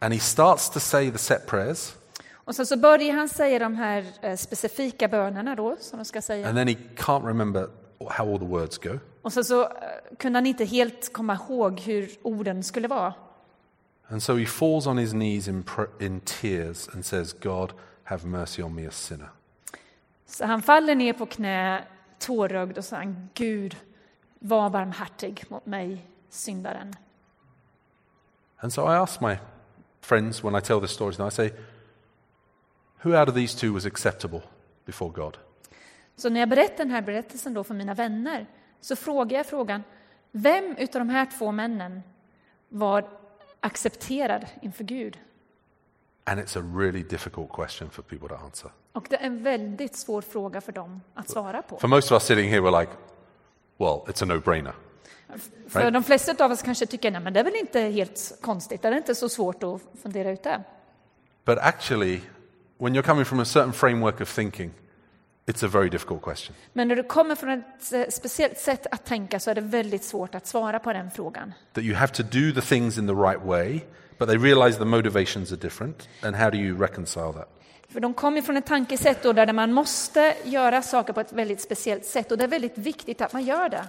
and 0.00 0.14
he 0.14 0.20
starts 0.20 0.70
to 0.70 0.80
say 0.80 1.10
the 1.10 1.18
set 1.18 1.46
prayers. 1.46 1.92
Och 2.34 2.54
sen 2.56 2.66
så 2.66 2.76
börjar 2.76 3.14
han 3.14 3.28
säga 3.28 3.58
de 3.58 3.74
här 3.76 4.04
eh, 4.22 4.36
specifika 4.36 5.08
bönerna 5.08 5.54
då, 5.54 5.76
som 5.80 5.98
de 5.98 6.04
ska 6.04 6.22
säga. 6.22 6.48
And 6.48 6.56
then 6.58 6.68
he 6.68 6.74
can't 6.96 7.26
remember 7.26 7.68
how 8.00 8.32
all 8.32 8.38
the 8.38 8.44
words 8.44 8.78
go. 8.78 8.98
Och 9.22 9.32
sen 9.32 9.44
så 9.44 9.62
eh, 9.62 9.68
kunde 10.18 10.36
han 10.36 10.46
inte 10.46 10.64
helt 10.64 11.12
komma 11.12 11.34
ihåg 11.34 11.80
hur 11.80 12.10
orden 12.22 12.62
skulle 12.62 12.88
vara. 12.88 13.14
And 14.08 14.22
so 14.22 14.36
he 14.36 14.46
falls 14.46 14.86
on 14.86 14.98
his 14.98 15.12
knees 15.12 15.48
in, 15.48 15.64
in 16.00 16.20
tears 16.20 16.88
and 16.88 17.04
says, 17.04 17.32
God, 17.32 17.72
have 18.04 18.26
mercy 18.26 18.62
on 18.62 18.74
me, 18.74 18.88
a 18.88 18.90
sinner. 18.90 19.28
Så 20.26 20.46
han 20.46 20.62
faller 20.62 20.94
ner 20.94 21.12
på 21.12 21.26
knä, 21.26 21.84
tårögd 22.18 22.78
och 22.78 22.84
säger 22.84 23.16
Gud, 23.34 23.76
var 24.38 24.70
barmhärtig 24.70 25.44
mot 25.48 25.66
mig, 25.66 26.06
syndaren. 26.30 26.94
And 28.60 28.72
so 28.72 28.82
I 28.82 28.96
ask 28.96 29.20
my 29.20 29.36
friends 30.00 30.44
when 30.44 30.56
I 30.56 30.60
tell 30.60 30.80
this 30.80 30.90
story, 30.90 31.14
and 31.18 31.28
I 31.28 31.30
say, 31.30 31.50
who 33.04 33.14
out 33.14 33.28
of 33.28 33.34
these 33.34 33.54
two 33.54 33.72
was 33.72 33.86
acceptable 33.86 34.42
before 34.84 35.10
God? 35.10 35.38
Så 36.18 36.30
när 36.30 36.40
jag 36.40 36.48
berättar 36.48 36.76
den 36.76 36.90
här 36.90 37.02
berättelsen 37.02 37.54
då 37.54 37.64
för 37.64 37.74
mina 37.74 37.94
vänner 37.94 38.46
så 38.80 38.96
frågar 38.96 39.36
jag 39.36 39.46
frågan, 39.46 39.82
vem 40.32 40.76
utav 40.78 41.00
de 41.00 41.08
här 41.08 41.26
två 41.38 41.52
männen 41.52 42.02
var 42.68 43.08
accepterad 43.60 44.46
inför 44.62 44.84
Gud? 44.84 45.18
And 46.24 46.40
it's 46.40 46.58
a 46.58 46.78
really 46.78 47.02
difficult 47.02 47.52
question 47.52 47.90
for 47.90 48.02
people 48.02 48.28
to 48.28 48.34
answer. 48.34 48.70
Och 48.92 49.06
det 49.10 49.16
är 49.16 49.26
en 49.26 49.42
väldigt 49.42 49.96
svår 49.96 50.22
fråga 50.22 50.60
för 50.60 50.72
dem 50.72 51.00
att 51.14 51.30
svara 51.30 51.62
på. 51.62 51.78
For 51.78 51.88
most 51.88 52.12
of 52.12 52.12
us 52.12 52.24
sitting 52.24 52.50
here, 52.50 52.60
we're 52.60 52.80
like, 52.80 52.92
well, 53.76 54.04
it's 54.06 54.22
a 54.22 54.26
no 54.26 54.40
brainer. 54.40 54.74
För 55.68 55.90
de 55.90 56.02
flesta 56.02 56.44
av 56.44 56.50
oss 56.52 56.62
kanske 56.62 56.86
tycker, 56.86 57.10
nej 57.10 57.20
men 57.20 57.32
det 57.32 57.40
är 57.40 57.44
väl 57.44 57.56
inte 57.56 57.80
helt 57.80 58.38
konstigt, 58.40 58.82
det 58.82 58.88
är 58.88 58.92
inte 58.92 59.14
så 59.14 59.28
svårt 59.28 59.62
att 59.62 59.80
fundera 60.02 60.30
ut 60.30 60.42
det. 60.42 60.62
But 61.44 61.58
actually, 61.58 62.20
when 62.78 62.96
you're 62.96 63.02
coming 63.02 63.24
from 63.24 63.40
a 63.40 63.44
certain 63.44 63.72
framework 63.72 64.20
of 64.20 64.34
thinking, 64.34 64.70
it's 65.48 65.64
a 65.64 65.68
very 65.68 65.88
difficult 65.88 66.22
question. 66.22 66.56
Men 66.72 66.88
när 66.88 66.96
du 66.96 67.02
kommer 67.02 67.34
från 67.34 67.50
ett 67.50 68.14
speciellt 68.14 68.58
sätt 68.58 68.86
att 68.90 69.04
tänka 69.04 69.40
så 69.40 69.50
är 69.50 69.54
det 69.54 69.60
väldigt 69.60 70.04
svårt 70.04 70.34
att 70.34 70.46
svara 70.46 70.78
på 70.78 70.92
den 70.92 71.10
frågan. 71.10 71.54
That 71.72 71.84
you 71.84 71.94
have 71.94 72.12
to 72.12 72.22
do 72.22 72.52
the 72.60 72.60
things 72.60 72.98
in 72.98 73.06
the 73.06 73.14
right 73.14 73.42
way, 73.44 73.80
but 74.18 74.28
they 74.28 74.38
realize 74.38 74.78
the 74.78 74.84
motivations 74.84 75.52
are 75.52 75.60
different. 75.60 76.08
And 76.22 76.36
how 76.36 76.50
do 76.50 76.56
you 76.56 76.80
reconcile 76.80 77.32
that? 77.32 77.48
För 77.88 78.00
de 78.00 78.14
kommer 78.14 78.42
från 78.42 78.56
ett 78.56 78.66
tankesätt 78.66 79.22
då 79.22 79.32
där 79.32 79.52
man 79.52 79.72
måste 79.72 80.36
göra 80.44 80.82
saker 80.82 81.12
på 81.12 81.20
ett 81.20 81.32
väldigt 81.32 81.60
speciellt 81.60 82.04
sätt 82.04 82.32
och 82.32 82.38
det 82.38 82.44
är 82.44 82.48
väldigt 82.48 82.78
viktigt 82.78 83.20
att 83.20 83.32
man 83.32 83.44
gör 83.44 83.68
det. 83.68 83.88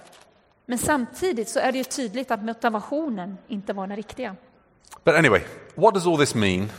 Men 0.66 0.78
samtidigt 0.78 1.48
så 1.48 1.60
är 1.60 1.72
det 1.72 1.78
ju 1.78 1.84
tydligt 1.84 2.30
att 2.30 2.44
motivationen 2.44 3.38
inte 3.48 3.72
var 3.72 3.86
den 3.86 3.96
riktiga. 3.96 4.36
But 5.04 5.14
anyway, 5.14 5.40
what 5.74 5.94
does 5.94 6.06
all 6.06 6.18
this 6.18 6.34
mean 6.34 6.72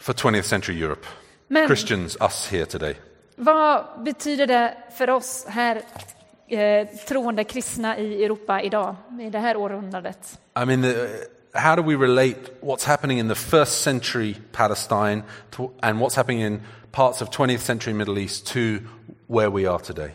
for 0.00 0.12
20th 0.12 0.42
century 0.42 0.82
Europe? 0.82 1.06
Men 1.48 1.66
Christians, 1.66 2.16
us 2.20 2.46
here 2.46 2.66
today. 2.66 2.96
Vad 3.36 3.84
betyder 4.04 4.46
det 4.46 4.74
för 4.96 5.10
oss 5.10 5.44
här 5.48 5.82
eh, 6.48 6.88
troende 7.08 7.44
kristna 7.44 7.98
i 7.98 8.24
Europa 8.24 8.62
idag, 8.62 8.96
i 9.20 9.30
det 9.30 9.38
här 9.38 9.56
århundradet? 9.56 10.38
I 10.62 10.66
mean, 10.66 10.82
the, 10.82 11.08
how 11.52 11.76
do 11.76 11.82
we 11.82 11.96
relate 11.96 12.40
what's 12.60 12.86
happening 12.86 13.18
in 13.18 13.28
the 13.28 13.34
first 13.34 13.82
century 13.82 14.34
Palestine 14.52 15.22
to, 15.50 15.70
and 15.80 16.00
what's 16.00 16.16
happening 16.16 16.42
in 16.42 16.60
parts 16.92 17.22
of 17.22 17.28
20th 17.28 17.58
century 17.58 17.94
Middle 17.94 18.18
East 18.18 18.46
to 18.46 18.60
where 19.26 19.50
we 19.50 19.70
are 19.70 19.78
today? 19.78 20.10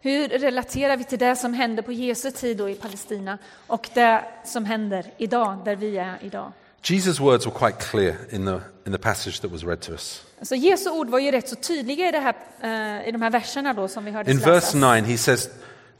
Hur 0.00 0.28
relaterar 0.28 0.96
vi 0.96 1.04
till 1.04 1.18
det 1.18 1.36
som 1.36 1.54
hände 1.54 1.82
på 1.82 1.92
Jesu 1.92 2.30
tid 2.30 2.56
då 2.56 2.68
i 2.68 2.74
Palestina 2.74 3.38
och 3.66 3.88
det 3.94 4.24
som 4.44 4.64
händer 4.64 5.04
idag, 5.16 5.58
där 5.64 5.76
vi 5.76 5.98
är 5.98 6.18
idag? 6.20 6.52
Jesus' 6.82 7.20
words 7.20 7.46
were 7.46 7.58
quite 7.58 7.78
clear 7.78 8.16
in 8.30 8.44
the, 8.44 8.60
in 8.86 8.92
the 8.92 8.98
passage 8.98 9.40
that 9.40 9.50
was 9.50 9.64
read 9.64 9.80
to 9.80 9.92
us. 9.92 10.22
Så 10.42 10.54
Jesu 10.54 10.90
ord 10.90 11.10
var 11.10 11.18
ju 11.18 11.30
rätt 11.30 11.48
så 11.48 11.56
tydliga 11.56 12.08
i, 12.08 12.12
det 12.12 12.18
här, 12.18 12.34
eh, 12.60 13.08
i 13.08 13.12
de 13.12 13.22
här 13.22 13.30
verserna 13.30 13.72
då 13.74 13.88
som 13.88 14.04
vi 14.04 14.10
hörde 14.10 14.30
In 14.30 14.38
verse 14.38 14.50
läsas. 14.50 14.74
9, 14.74 15.12
he 15.12 15.18
says, 15.18 15.48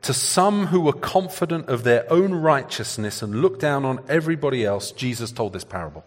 To 0.01 0.13
some 0.13 0.67
who 0.67 0.85
were 0.85 1.01
confident 1.01 1.71
of 1.71 1.83
their 1.83 2.13
own 2.13 2.45
righteousness 2.45 3.23
and 3.23 3.35
looked 3.35 3.61
down 3.61 3.85
on 3.85 4.01
everybody 4.09 4.65
else, 4.65 4.95
Jesus 4.97 5.33
told 5.33 5.53
this 5.53 5.65
parable. 5.65 6.03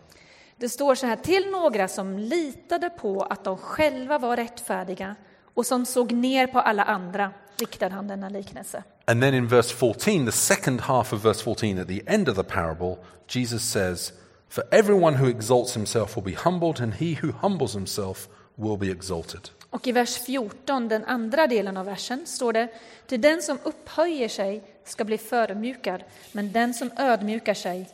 Det 0.57 0.69
står 0.69 0.95
så 0.95 1.05
här, 1.05 1.15
till 1.15 1.51
några 1.51 1.87
som 1.87 2.17
litade 2.19 2.89
på 2.89 3.21
att 3.21 3.43
de 3.43 3.57
själva 3.57 4.17
var 4.17 4.35
rättfärdiga 4.35 5.15
och 5.53 5.65
som 5.65 5.85
såg 5.85 6.11
ner 6.11 6.47
på 6.47 6.59
alla 6.59 6.83
andra 6.83 7.31
riktade 7.57 7.95
han 7.95 8.07
denna 8.07 8.29
liknelse. 8.29 8.83
And 9.05 9.21
then 9.21 9.33
in 9.33 9.47
verse 9.47 9.75
14, 9.75 10.25
the 10.25 10.31
second 10.31 10.81
half 10.81 11.13
of 11.13 11.25
verse 11.25 11.43
14, 11.43 11.79
at 11.79 11.87
the 11.87 12.01
end 12.07 12.29
of 12.29 12.35
the 12.35 12.43
parable, 12.43 12.97
Jesus 13.27 13.63
says, 13.63 14.13
For 14.55 14.63
everyone 14.71 15.17
who 15.17 15.27
exalts 15.27 15.73
himself 15.73 16.15
will 16.15 16.23
be 16.23 16.33
humbled, 16.33 16.79
and 16.79 16.93
he 16.93 17.17
who 17.21 17.31
humbles 17.41 17.73
himself 17.73 18.29
will 18.55 18.77
be 18.77 18.91
exalted. 18.91 19.49
Och 19.69 19.87
i 19.87 19.91
vers 19.91 20.17
14, 20.17 20.87
den 20.87 21.05
andra 21.05 21.47
delen 21.47 21.77
av 21.77 21.85
versen, 21.85 22.25
står 22.25 22.53
det 22.53 22.67
Till 23.07 23.21
den 23.21 23.41
som 23.41 23.59
upphöjer 23.63 24.29
sig 24.29 24.63
ska 24.83 25.03
bli 25.03 25.17
förödmjukad, 25.17 26.03
men 26.31 26.51
den 26.51 26.73
som 26.73 26.91
ödmjukar 26.97 27.53
sig 27.53 27.89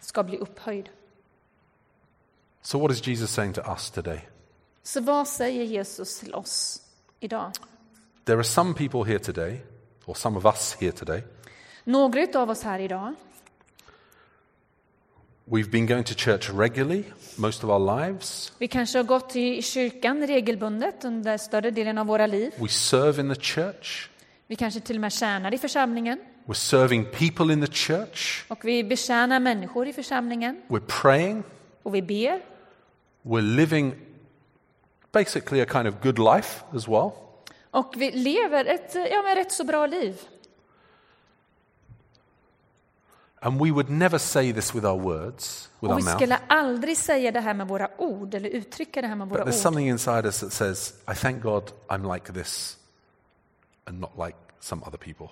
ska 0.00 0.22
bli 0.22 0.38
upphöjd. 0.38 0.88
So, 2.62 2.78
what 2.78 2.92
is 2.92 3.06
Jesus 3.06 3.30
saying 3.30 3.52
to 3.52 3.60
us 3.72 3.90
today? 3.90 4.28
Så 4.82 5.00
vad 5.00 5.28
säger 5.28 5.64
Jesus 5.64 6.18
till 6.18 6.34
oss 6.34 6.82
idag? 7.20 7.52
There 8.24 8.36
are 8.36 8.44
some 8.44 8.74
people 8.74 9.04
here 9.12 9.18
today, 9.18 9.60
or 10.04 10.14
some 10.14 10.38
of 10.38 10.44
us 10.44 10.76
here 10.80 10.92
today, 10.92 11.22
Några 11.84 12.40
av 12.40 12.50
oss 12.50 12.62
här 12.62 12.78
idag, 12.78 13.14
we've 15.50 15.70
been 15.70 15.86
going 15.86 16.04
to 16.04 16.14
church 16.14 16.50
regularly 16.50 17.04
most 17.36 17.64
of 17.64 17.70
our 17.70 18.00
lives. 18.00 18.52
vi 18.58 18.68
kanske 18.68 18.98
har 18.98 19.04
gått 19.04 19.36
i 19.36 19.62
kyrkan 19.62 20.26
regelbundet 20.26 21.04
under 21.04 21.36
större 21.38 21.70
delen 21.70 21.98
av 21.98 22.06
våra 22.06 22.26
liv. 22.26 22.52
We 22.58 22.68
serve 22.68 23.20
in 23.22 23.34
the 23.34 23.40
church. 23.40 24.08
Vi 24.46 24.56
kanske 24.56 24.80
till 24.80 24.96
och 24.96 25.00
med 25.00 25.12
tjänar 25.12 25.54
i 25.54 25.58
församlingen 25.58 26.18
We're 26.46 26.54
serving 26.54 27.04
people 27.04 27.52
in 27.52 27.66
the 27.66 27.72
church. 27.72 28.44
och 28.48 28.64
vi 28.64 28.84
betjänar 28.84 29.40
människor 29.40 29.88
i 29.88 29.92
församlingen 29.92 30.62
We're 30.68 31.02
praying. 31.02 31.42
och 31.82 31.94
vi 31.94 32.02
ber. 32.02 32.40
We're 33.22 33.56
living 33.56 33.94
basically 35.12 35.60
a 35.62 35.66
kind 35.72 35.88
of 35.88 35.94
good 36.02 36.18
life 36.18 36.64
as 36.74 36.88
well. 36.88 37.10
Och 37.70 37.94
vi 37.96 38.10
lever 38.10 38.64
ett 38.64 38.94
ja, 38.94 39.22
men 39.22 39.34
rätt 39.36 39.52
så 39.52 39.64
bra 39.64 39.86
liv. 39.86 40.14
And 43.42 43.60
we 43.62 43.70
would 43.70 43.90
never 43.90 44.18
say 44.18 44.52
this 44.52 44.74
with 44.74 44.86
our 44.86 44.98
words, 45.00 45.70
with 45.80 45.90
Och 45.90 45.94
our 45.94 45.96
vi 45.96 46.02
mouth. 46.04 46.16
skulle 46.16 46.36
aldrig 46.46 46.96
säga 46.96 47.32
det 47.32 47.40
här 47.40 47.54
med 47.54 47.68
våra 47.68 47.88
ord 48.00 48.34
eller 48.34 48.48
uttrycka 48.48 49.00
det 49.00 49.06
här 49.06 49.14
med 49.14 49.28
But 49.28 49.38
våra 49.38 49.44
there's 49.44 49.54
ord. 49.56 49.62
something 49.62 49.88
inside 49.88 50.26
us 50.26 50.40
that 50.40 50.52
says, 50.52 50.94
I 51.12 51.14
thank 51.14 51.42
God 51.42 51.72
I'm 51.88 52.14
like 52.14 52.32
this 52.32 52.76
and 53.84 54.00
not 54.00 54.10
like 54.26 54.36
some 54.60 54.82
other 54.86 54.98
people 54.98 55.28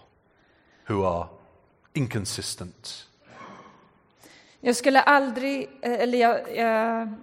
who 0.88 1.04
are 1.06 1.28
inconsistent. 1.92 3.06
Jag 4.60 4.76
skulle 4.76 5.00
aldrig, 5.00 5.70
eh, 5.82 5.92
eller 5.92 6.18
jag, 6.18 6.56
jag, 6.56 7.14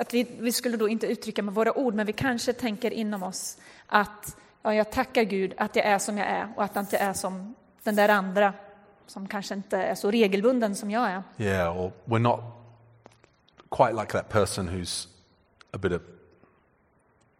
att 0.00 0.14
vi, 0.14 0.26
vi 0.40 0.52
skulle 0.52 0.76
då 0.76 0.88
inte 0.88 1.06
uttrycka 1.06 1.42
med 1.42 1.54
våra 1.54 1.78
ord, 1.78 1.94
men 1.94 2.06
vi 2.06 2.12
kanske 2.12 2.52
tänker 2.52 2.90
inom 2.90 3.22
oss 3.22 3.58
att 3.86 4.36
ja, 4.62 4.74
jag 4.74 4.92
tackar 4.92 5.22
Gud 5.22 5.54
att 5.56 5.76
jag 5.76 5.86
är 5.86 5.98
som 5.98 6.18
jag 6.18 6.26
är 6.28 6.48
och 6.56 6.64
att 6.64 6.74
jag 6.74 6.82
inte 6.82 6.98
är 6.98 7.12
som 7.12 7.54
den 7.82 7.96
där 7.96 8.08
andra 8.08 8.52
som 9.06 9.28
kanske 9.28 9.54
inte 9.54 9.78
är 9.78 9.94
så 9.94 10.10
regelbunden 10.10 10.76
som 10.76 10.90
jag 10.90 11.08
är. 11.10 11.22
Yeah, 11.38 11.78
or 11.80 11.92
we're 12.04 12.18
not 12.18 12.40
quite 13.68 13.92
like 13.92 14.12
that 14.12 14.28
person 14.28 14.68
who's 14.68 15.08
a 15.72 15.78
bit 15.78 15.92
of, 15.92 16.02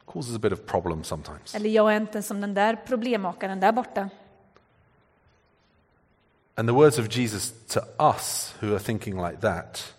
causes 0.06 0.36
a 0.36 0.38
bit 0.38 0.52
of 0.52 0.66
problem 0.66 1.04
sometimes. 1.04 1.54
Eller 1.54 1.70
jag 1.70 1.92
är 1.92 1.96
inte 1.96 2.22
som 2.22 2.40
den 2.40 2.54
där 2.54 2.76
problemmakaren 2.86 3.60
där 3.60 3.72
borta. 3.72 4.10
And 6.54 6.68
the 6.68 6.74
words 6.74 6.98
of 6.98 7.16
Jesus 7.16 7.52
to 7.66 7.80
us 7.98 8.54
who 8.60 8.72
are 8.72 8.78
thinking 8.78 9.22
like 9.22 9.40
that 9.40 9.94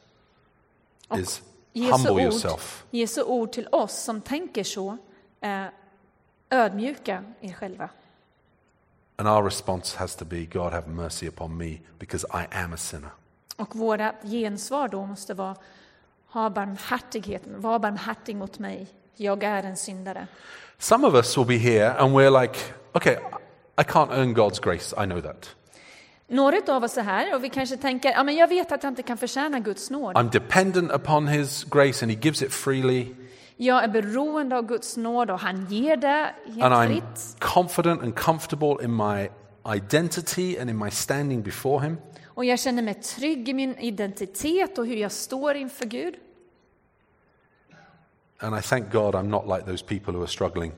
Och 1.08 1.18
is 1.18 1.42
Jesu 1.74 1.92
Humble 1.92 2.12
ord, 2.12 2.22
yourself. 2.22 2.86
Jesu 2.92 3.22
ord 3.24 3.52
till 3.52 3.68
oss 3.72 4.04
som 4.04 4.22
tänker 4.22 4.64
så, 4.64 4.98
eh, 5.42 5.66
ödmjuka 6.50 7.24
er 7.42 7.54
själva. 7.54 7.90
And 9.20 9.28
our 9.28 9.44
response 9.44 9.98
has 9.98 10.16
to 10.16 10.26
be 10.26 10.46
God, 10.46 10.74
have 10.74 10.88
mercy 10.88 11.28
upon 11.28 11.58
me 11.58 11.80
because 12.00 12.26
I 12.34 12.46
am 12.52 12.74
a 12.74 12.78
sinner. 12.78 13.10
Och 13.56 13.76
våra 13.76 14.14
gensvar 14.24 14.88
då 14.88 15.06
måste 15.06 15.34
vara, 15.34 15.56
ha 16.28 16.50
barmhärtighet, 16.50 17.42
var 17.46 17.80
barmhärtig 17.80 18.36
mot 18.36 18.60
mig, 18.60 18.88
jag 19.16 19.44
är 19.44 19.64
en 19.64 19.78
syndare. 19.78 20.28
Some 20.78 21.08
of 21.08 21.14
us 21.14 21.38
will 21.38 21.46
be 21.46 21.58
here 21.58 21.94
and 21.94 22.16
we're 22.16 22.42
like, 22.42 22.60
okay, 22.94 23.18
I 23.78 23.84
can't 23.84 24.12
earn 24.12 24.36
God's 24.36 24.60
grace. 24.60 25.04
I 25.04 25.06
know 25.06 25.22
that. 25.22 25.56
Några 26.28 26.76
av 26.76 26.84
oss 26.84 26.98
är 26.98 27.04
här 27.04 27.36
och 27.36 27.44
vi 27.44 27.50
kanske 27.50 27.78
tänker, 27.78 28.12
ja 28.12 28.24
men 28.24 28.36
jag 28.36 28.48
vet 28.48 28.72
att 28.72 28.84
jag 28.84 28.92
inte 28.92 29.04
kan 29.04 29.18
förtjäna 29.18 29.60
Guds 29.60 29.90
nåd. 29.90 30.16
I'm 30.16 30.32
dependent 30.32 30.92
upon 30.92 31.28
His 31.28 31.64
grace 31.64 32.06
and 32.06 32.12
He 32.12 32.20
gives 32.22 32.42
it 32.42 32.54
freely. 32.54 33.06
Jag 33.60 33.84
är 33.84 33.88
beroende 33.88 34.58
av 34.58 34.66
Guds 34.68 34.98
nåd 34.98 35.32
och 35.32 35.40
han 35.40 35.66
ger 35.66 35.98
det 35.98 36.34
And 36.46 36.56
helt 36.56 36.74
I'm 36.74 36.88
fritt. 36.88 37.36
confident 37.40 38.02
and 38.04 38.16
comfortable 38.16 38.84
in 38.84 38.96
my 38.96 39.30
identity 39.76 40.58
and 40.60 40.70
in 40.70 40.78
my 40.78 40.92
standing 40.92 41.42
before 41.44 41.86
Him. 41.86 41.98
Och 42.26 42.46
jag 42.46 42.60
känner 42.60 42.82
mig 42.82 42.94
trygg 42.94 43.50
i 43.50 43.54
min 43.54 43.76
identitet 43.78 44.78
och 44.78 44.86
hur 44.88 44.96
jag 44.96 45.12
står 45.12 45.56
inför 45.56 45.86
Gud. 45.86 46.16
And 48.40 48.60
I 48.60 48.62
thank 48.62 48.92
God 48.92 49.16
I'm 49.16 49.28
not 49.30 49.48
like 49.48 49.66
those 49.66 49.86
people 49.86 50.14
who 50.14 50.22
are 50.22 50.28
struggling 50.28 50.72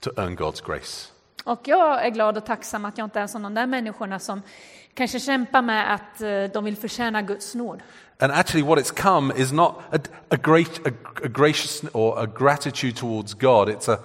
to 0.00 0.10
earn 0.16 0.36
God's 0.36 0.66
grace. 0.66 1.10
Och 1.44 1.60
jag 1.64 2.06
är 2.06 2.10
glad 2.10 2.36
och 2.36 2.46
tacksam 2.46 2.84
att 2.84 2.98
jag 2.98 3.06
inte 3.06 3.20
är 3.20 3.26
som 3.26 3.42
de 3.42 3.54
där 3.54 3.66
människorna 3.66 4.18
som 4.18 4.42
kanske 4.94 5.20
kämpar 5.20 5.62
med 5.62 5.94
att 5.94 6.20
eh, 6.20 6.44
de 6.52 6.64
vill 6.64 6.76
förtjäna 6.76 7.22
Guds 7.22 7.54
nåd. 7.54 7.82
And 8.18 8.32
actually, 8.32 8.66
what 8.68 8.78
it's 8.78 9.02
come 9.02 9.34
is 9.36 9.52
not 9.52 9.74
a, 9.92 9.98
a, 10.30 10.36
great, 10.36 10.86
a, 10.86 10.90
a 11.24 11.28
gracious 11.28 11.84
or 11.92 12.18
a 12.18 12.26
gratitude 12.38 12.96
towards 12.96 13.34
God. 13.34 13.68
It's 13.68 13.92
a 13.92 13.98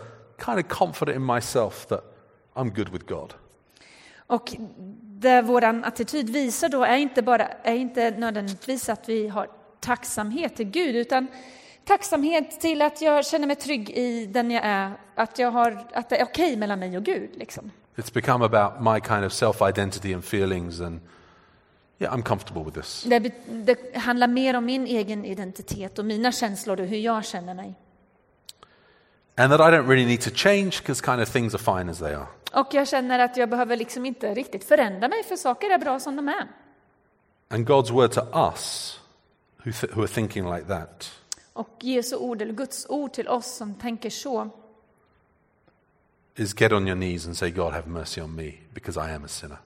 kind 0.45 0.59
of 0.59 0.67
confidence 0.67 1.15
in 1.15 1.25
myself 1.25 1.85
that 1.85 2.03
I'm 2.55 2.69
good 2.75 2.89
with 2.89 3.05
God. 3.05 3.33
Och 4.27 4.55
det 5.01 5.41
vår 5.41 5.63
attityd 5.63 6.29
visar 6.29 6.69
då 6.69 6.83
är 6.83 6.97
inte, 6.97 7.21
bara, 7.21 7.47
är 7.47 7.75
inte 7.75 8.11
nödvändigtvis 8.11 8.89
att 8.89 9.09
vi 9.09 9.27
har 9.27 9.47
tacksamhet 9.79 10.55
till 10.55 10.65
Gud, 10.65 10.95
utan 10.95 11.27
tacksamhet 11.85 12.59
till 12.59 12.81
att 12.81 13.01
jag 13.01 13.25
känner 13.25 13.47
mig 13.47 13.55
trygg 13.55 13.89
i 13.89 14.25
den 14.25 14.51
jag 14.51 14.63
är, 14.65 14.91
att, 15.15 15.39
jag 15.39 15.51
har, 15.51 15.87
att 15.93 16.09
det 16.09 16.17
är 16.17 16.23
okej 16.23 16.55
mellan 16.55 16.79
mig 16.79 16.97
och 16.97 17.03
Gud. 17.03 17.29
Liksom. 17.33 17.71
It's 17.95 18.13
become 18.13 18.45
about 18.45 18.81
my 18.81 18.99
kind 18.99 19.25
of 19.25 19.33
self 19.33 19.61
identity 19.61 20.13
and 20.13 20.23
feelings, 20.23 20.81
and 20.81 20.99
yeah, 21.99 22.13
I'm 22.13 22.23
comfortable 22.23 22.63
with 22.63 22.77
this. 22.77 23.03
Det, 23.07 23.33
det 23.47 23.97
handlar 23.97 24.27
mer 24.27 24.53
om 24.53 24.65
min 24.65 24.87
egen 24.87 25.25
identitet 25.25 25.99
och 25.99 26.05
mina 26.05 26.31
känslor 26.31 26.79
och 26.79 26.87
hur 26.87 26.97
jag 26.97 27.25
känner 27.25 27.53
mig. 27.53 27.73
And 29.35 29.51
that 29.51 29.59
I 29.59 29.71
don't 29.71 29.87
really 29.87 30.05
need 30.05 30.21
to 30.21 30.29
change 30.29 30.81
because 30.81 31.01
kind 31.01 31.21
of 31.21 31.29
things 31.29 31.53
are 31.53 31.77
fine 31.77 31.91
as 31.91 31.99
they 31.99 32.13
are. 32.13 32.27
Och 32.53 32.67
jag 32.71 32.87
känner 32.87 33.19
att 33.19 33.37
jag 33.37 33.49
behöver 33.49 33.77
liksom 33.77 34.05
inte 34.05 34.33
riktigt 34.33 34.63
förändra 34.63 35.07
mig, 35.07 35.23
för 35.23 35.35
saker 35.35 35.69
är 35.69 35.77
bra 35.77 35.99
som 35.99 36.15
de 36.15 36.27
är. 36.27 36.47
And 37.49 37.67
God's 37.69 37.91
word 37.91 38.11
to 38.11 38.21
us 38.33 38.99
who, 39.63 39.71
th- 39.71 39.93
who 39.93 40.01
are 40.01 40.07
thinking 40.07 40.55
like 40.55 40.67
that 40.67 41.11
Och 41.53 41.77
Jesu 41.79 42.15
ord, 42.15 42.41
eller 42.41 42.53
Guds 42.53 42.85
ord 42.89 43.13
till 43.13 43.27
oss 43.27 43.55
som 43.55 43.75
tänker 43.75 44.09
så, 44.09 44.49
is 46.35 46.61
get 46.61 46.71
on 46.71 46.87
your 46.87 46.95
knees 46.95 47.25
and 47.25 47.37
say, 47.37 47.51
God, 47.51 47.73
have 47.73 47.87
mercy 47.87 48.21
on 48.21 48.35
me 48.35 48.53
because 48.73 48.97
I 48.97 49.11
am 49.15 49.25
a 49.25 49.27
sinner. 49.27 49.57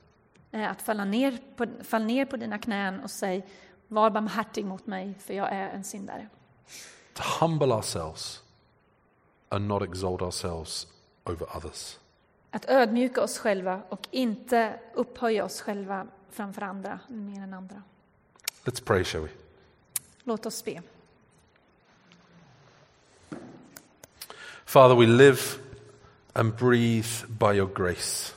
är 0.52 0.67
att 0.67 0.82
falla 0.82 1.06
ner, 1.06 1.39
på, 1.56 1.65
fall 1.84 2.04
ner 2.04 2.26
på 2.26 2.38
dina 2.38 2.58
knän 2.58 3.00
och 3.00 3.12
säg 3.12 3.46
var 3.88 4.10
barmhärtig 4.10 4.65
mot 4.65 4.88
mig, 4.88 5.13
för 5.19 5.34
jag 5.34 5.52
är 5.52 5.69
en 5.69 5.84
syndare. 5.84 6.28
To 7.13 7.24
humble 7.39 7.74
ourselves 7.74 8.43
and 9.50 9.67
not 9.67 9.84
exalt 9.84 10.22
ourselves 10.22 10.88
over 11.24 11.58
others. 11.58 11.98
Att 12.52 12.69
ödmjuka 12.69 13.22
oss 13.22 13.38
själva 13.38 13.82
och 13.89 14.08
inte 14.12 14.80
upphöja 14.93 15.46
oss 15.46 15.62
själva 15.62 16.08
framför 16.30 16.62
andra, 16.62 17.00
mer 17.08 17.41
än 17.41 17.54
andra. 17.54 17.84
Let's 18.63 18.84
pray, 18.86 19.04
shall 19.04 19.22
we? 19.22 19.30
Låt 20.24 20.46
oss 20.46 20.65
be. 20.65 20.82
Father, 24.65 24.95
we 24.95 25.06
live 25.06 25.41
and 26.34 26.58
breathe 26.58 27.26
by 27.28 27.54
your 27.54 27.69
grace. 27.73 28.34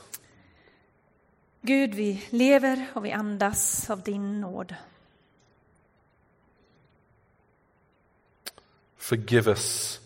Gud, 1.61 1.93
vi 1.93 2.23
lever 2.29 2.87
och 2.93 3.05
vi 3.05 3.11
andas 3.11 3.89
av 3.89 4.01
din 4.01 4.41
nåd. 4.41 4.75
Forgive 8.97 9.51
us 9.51 9.99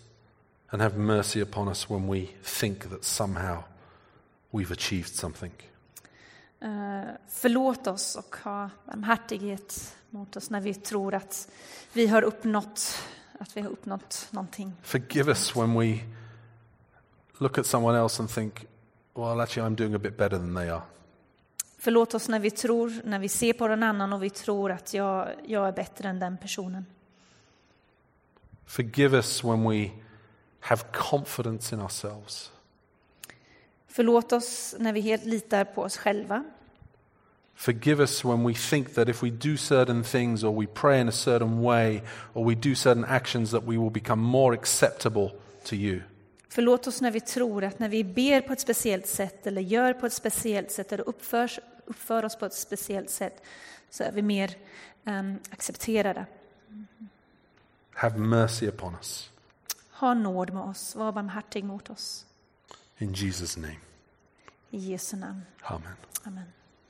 and 0.70 0.82
have 0.82 0.98
mercy 0.98 1.42
upon 1.42 1.68
us 1.68 1.90
when 1.90 2.08
we 2.08 2.28
think 2.44 2.90
that 2.90 3.04
somehow 3.04 3.64
we've 4.52 4.72
achieved 4.72 5.16
something. 5.16 5.52
Eh, 6.62 7.04
Förlåt 7.28 7.88
oss 7.88 8.16
och 8.16 8.36
ha 8.44 8.70
barmhärtighet 8.86 9.96
mot 10.10 10.36
oss 10.36 10.50
när 10.50 10.62
vi 10.62 10.74
tror 10.74 11.14
att 11.14 11.50
vi 11.94 12.08
har 12.08 12.22
uppnått, 12.22 12.98
att 13.42 13.58
vi 13.58 13.62
har 13.62 13.70
uppnått 13.70 14.28
någonting. 14.32 14.74
Forgive 14.82 15.32
us 15.32 15.56
when 15.56 15.80
we 15.80 16.00
look 17.38 17.58
at 17.58 17.66
someone 17.66 18.00
else 18.00 18.22
and 18.22 18.30
think, 18.30 18.66
well, 19.14 19.40
actually, 19.40 19.70
I'm 19.70 19.76
doing 19.76 19.96
a 19.96 20.00
bit 20.00 20.18
better 20.18 20.38
than 20.38 20.56
they 20.56 20.70
are. 20.70 20.82
Förlåt 21.78 22.14
oss 22.14 22.28
när 22.30 22.40
vi 22.40 22.52
tror, 22.52 23.02
när 23.04 23.20
vi 23.20 23.30
ser 23.30 23.54
på 23.54 23.68
någon 23.68 23.84
annan 23.84 24.14
och 24.14 24.24
vi 24.24 24.30
tror 24.30 24.72
att 24.72 24.94
jag, 24.94 25.28
jag 25.46 25.68
är 25.68 25.72
bättre 25.72 26.10
än 26.10 26.20
den 26.20 26.38
personen. 26.38 26.86
Forgive 28.66 29.18
us 29.18 29.44
when 29.44 29.70
we 29.70 29.90
have 30.60 30.82
confidence 30.94 31.76
in 31.76 31.82
ourselves. 31.82 32.52
Förlåt 33.88 34.32
oss 34.32 34.76
när 34.80 34.94
vi 34.94 35.02
helt 35.02 35.26
litar 35.26 35.66
på 35.66 35.82
oss 35.82 35.98
själva. 35.98 36.44
Forgive 37.62 38.00
us 38.00 38.26
when 38.26 38.43
we 38.43 38.54
think 38.54 38.93
that 38.93 39.10
if 39.10 39.21
we 39.21 39.30
do 39.30 39.56
certain 39.56 40.04
things 40.04 40.43
or 40.43 40.52
we 40.52 40.65
pray 40.65 41.00
in 41.00 41.08
a 41.08 41.12
certain 41.12 41.62
way 41.62 42.02
or 42.34 42.43
we 42.43 42.56
do 42.56 42.76
certain 42.76 43.06
actions 43.06 43.52
that 43.52 43.63
we 43.63 43.78
will 43.78 43.91
become 43.91 44.19
more 44.19 44.54
acceptable 44.54 45.32
to 45.63 45.76
you. 45.76 46.02
Förlåt 46.50 46.88
oss 46.88 47.02
när 47.02 47.12
vi 47.12 47.21
tror 47.21 47.63
att 47.63 47.80
när 47.80 47.89
vi 47.89 48.04
ber 48.04 48.41
på 48.41 48.54
ett 48.54 48.60
speciellt 48.60 49.08
sätt 49.08 49.47
eller 49.47 49.62
gör 49.62 49.93
på 49.93 50.06
ett 50.06 50.13
speciellt 50.13 50.71
sätt 50.71 50.91
eller 50.91 51.10
uppför, 51.10 51.52
uppför 51.86 52.26
oss 52.26 52.36
på 52.36 52.45
ett 52.45 52.54
speciellt 52.54 53.10
sätt 53.10 53.43
så 53.89 54.04
är 54.04 54.12
vi 54.12 54.21
mer 54.21 54.56
um, 55.04 55.39
accepterade. 55.50 56.26
Have 57.93 58.17
mercy 58.17 58.67
upon 58.67 58.95
us. 58.95 59.30
Ha 59.91 60.13
nåd 60.13 60.54
med 60.54 60.63
oss, 60.63 60.95
var 60.95 61.12
barmhärtig 61.12 61.63
mot 61.63 61.89
oss. 61.89 62.26
In 62.97 63.13
Jesus' 63.13 63.60
name. 63.60 63.80
I 64.69 64.78
Jesu 64.78 65.17
namn. 65.17 65.41
Amen. 65.62 65.95
Amen. 66.24 66.45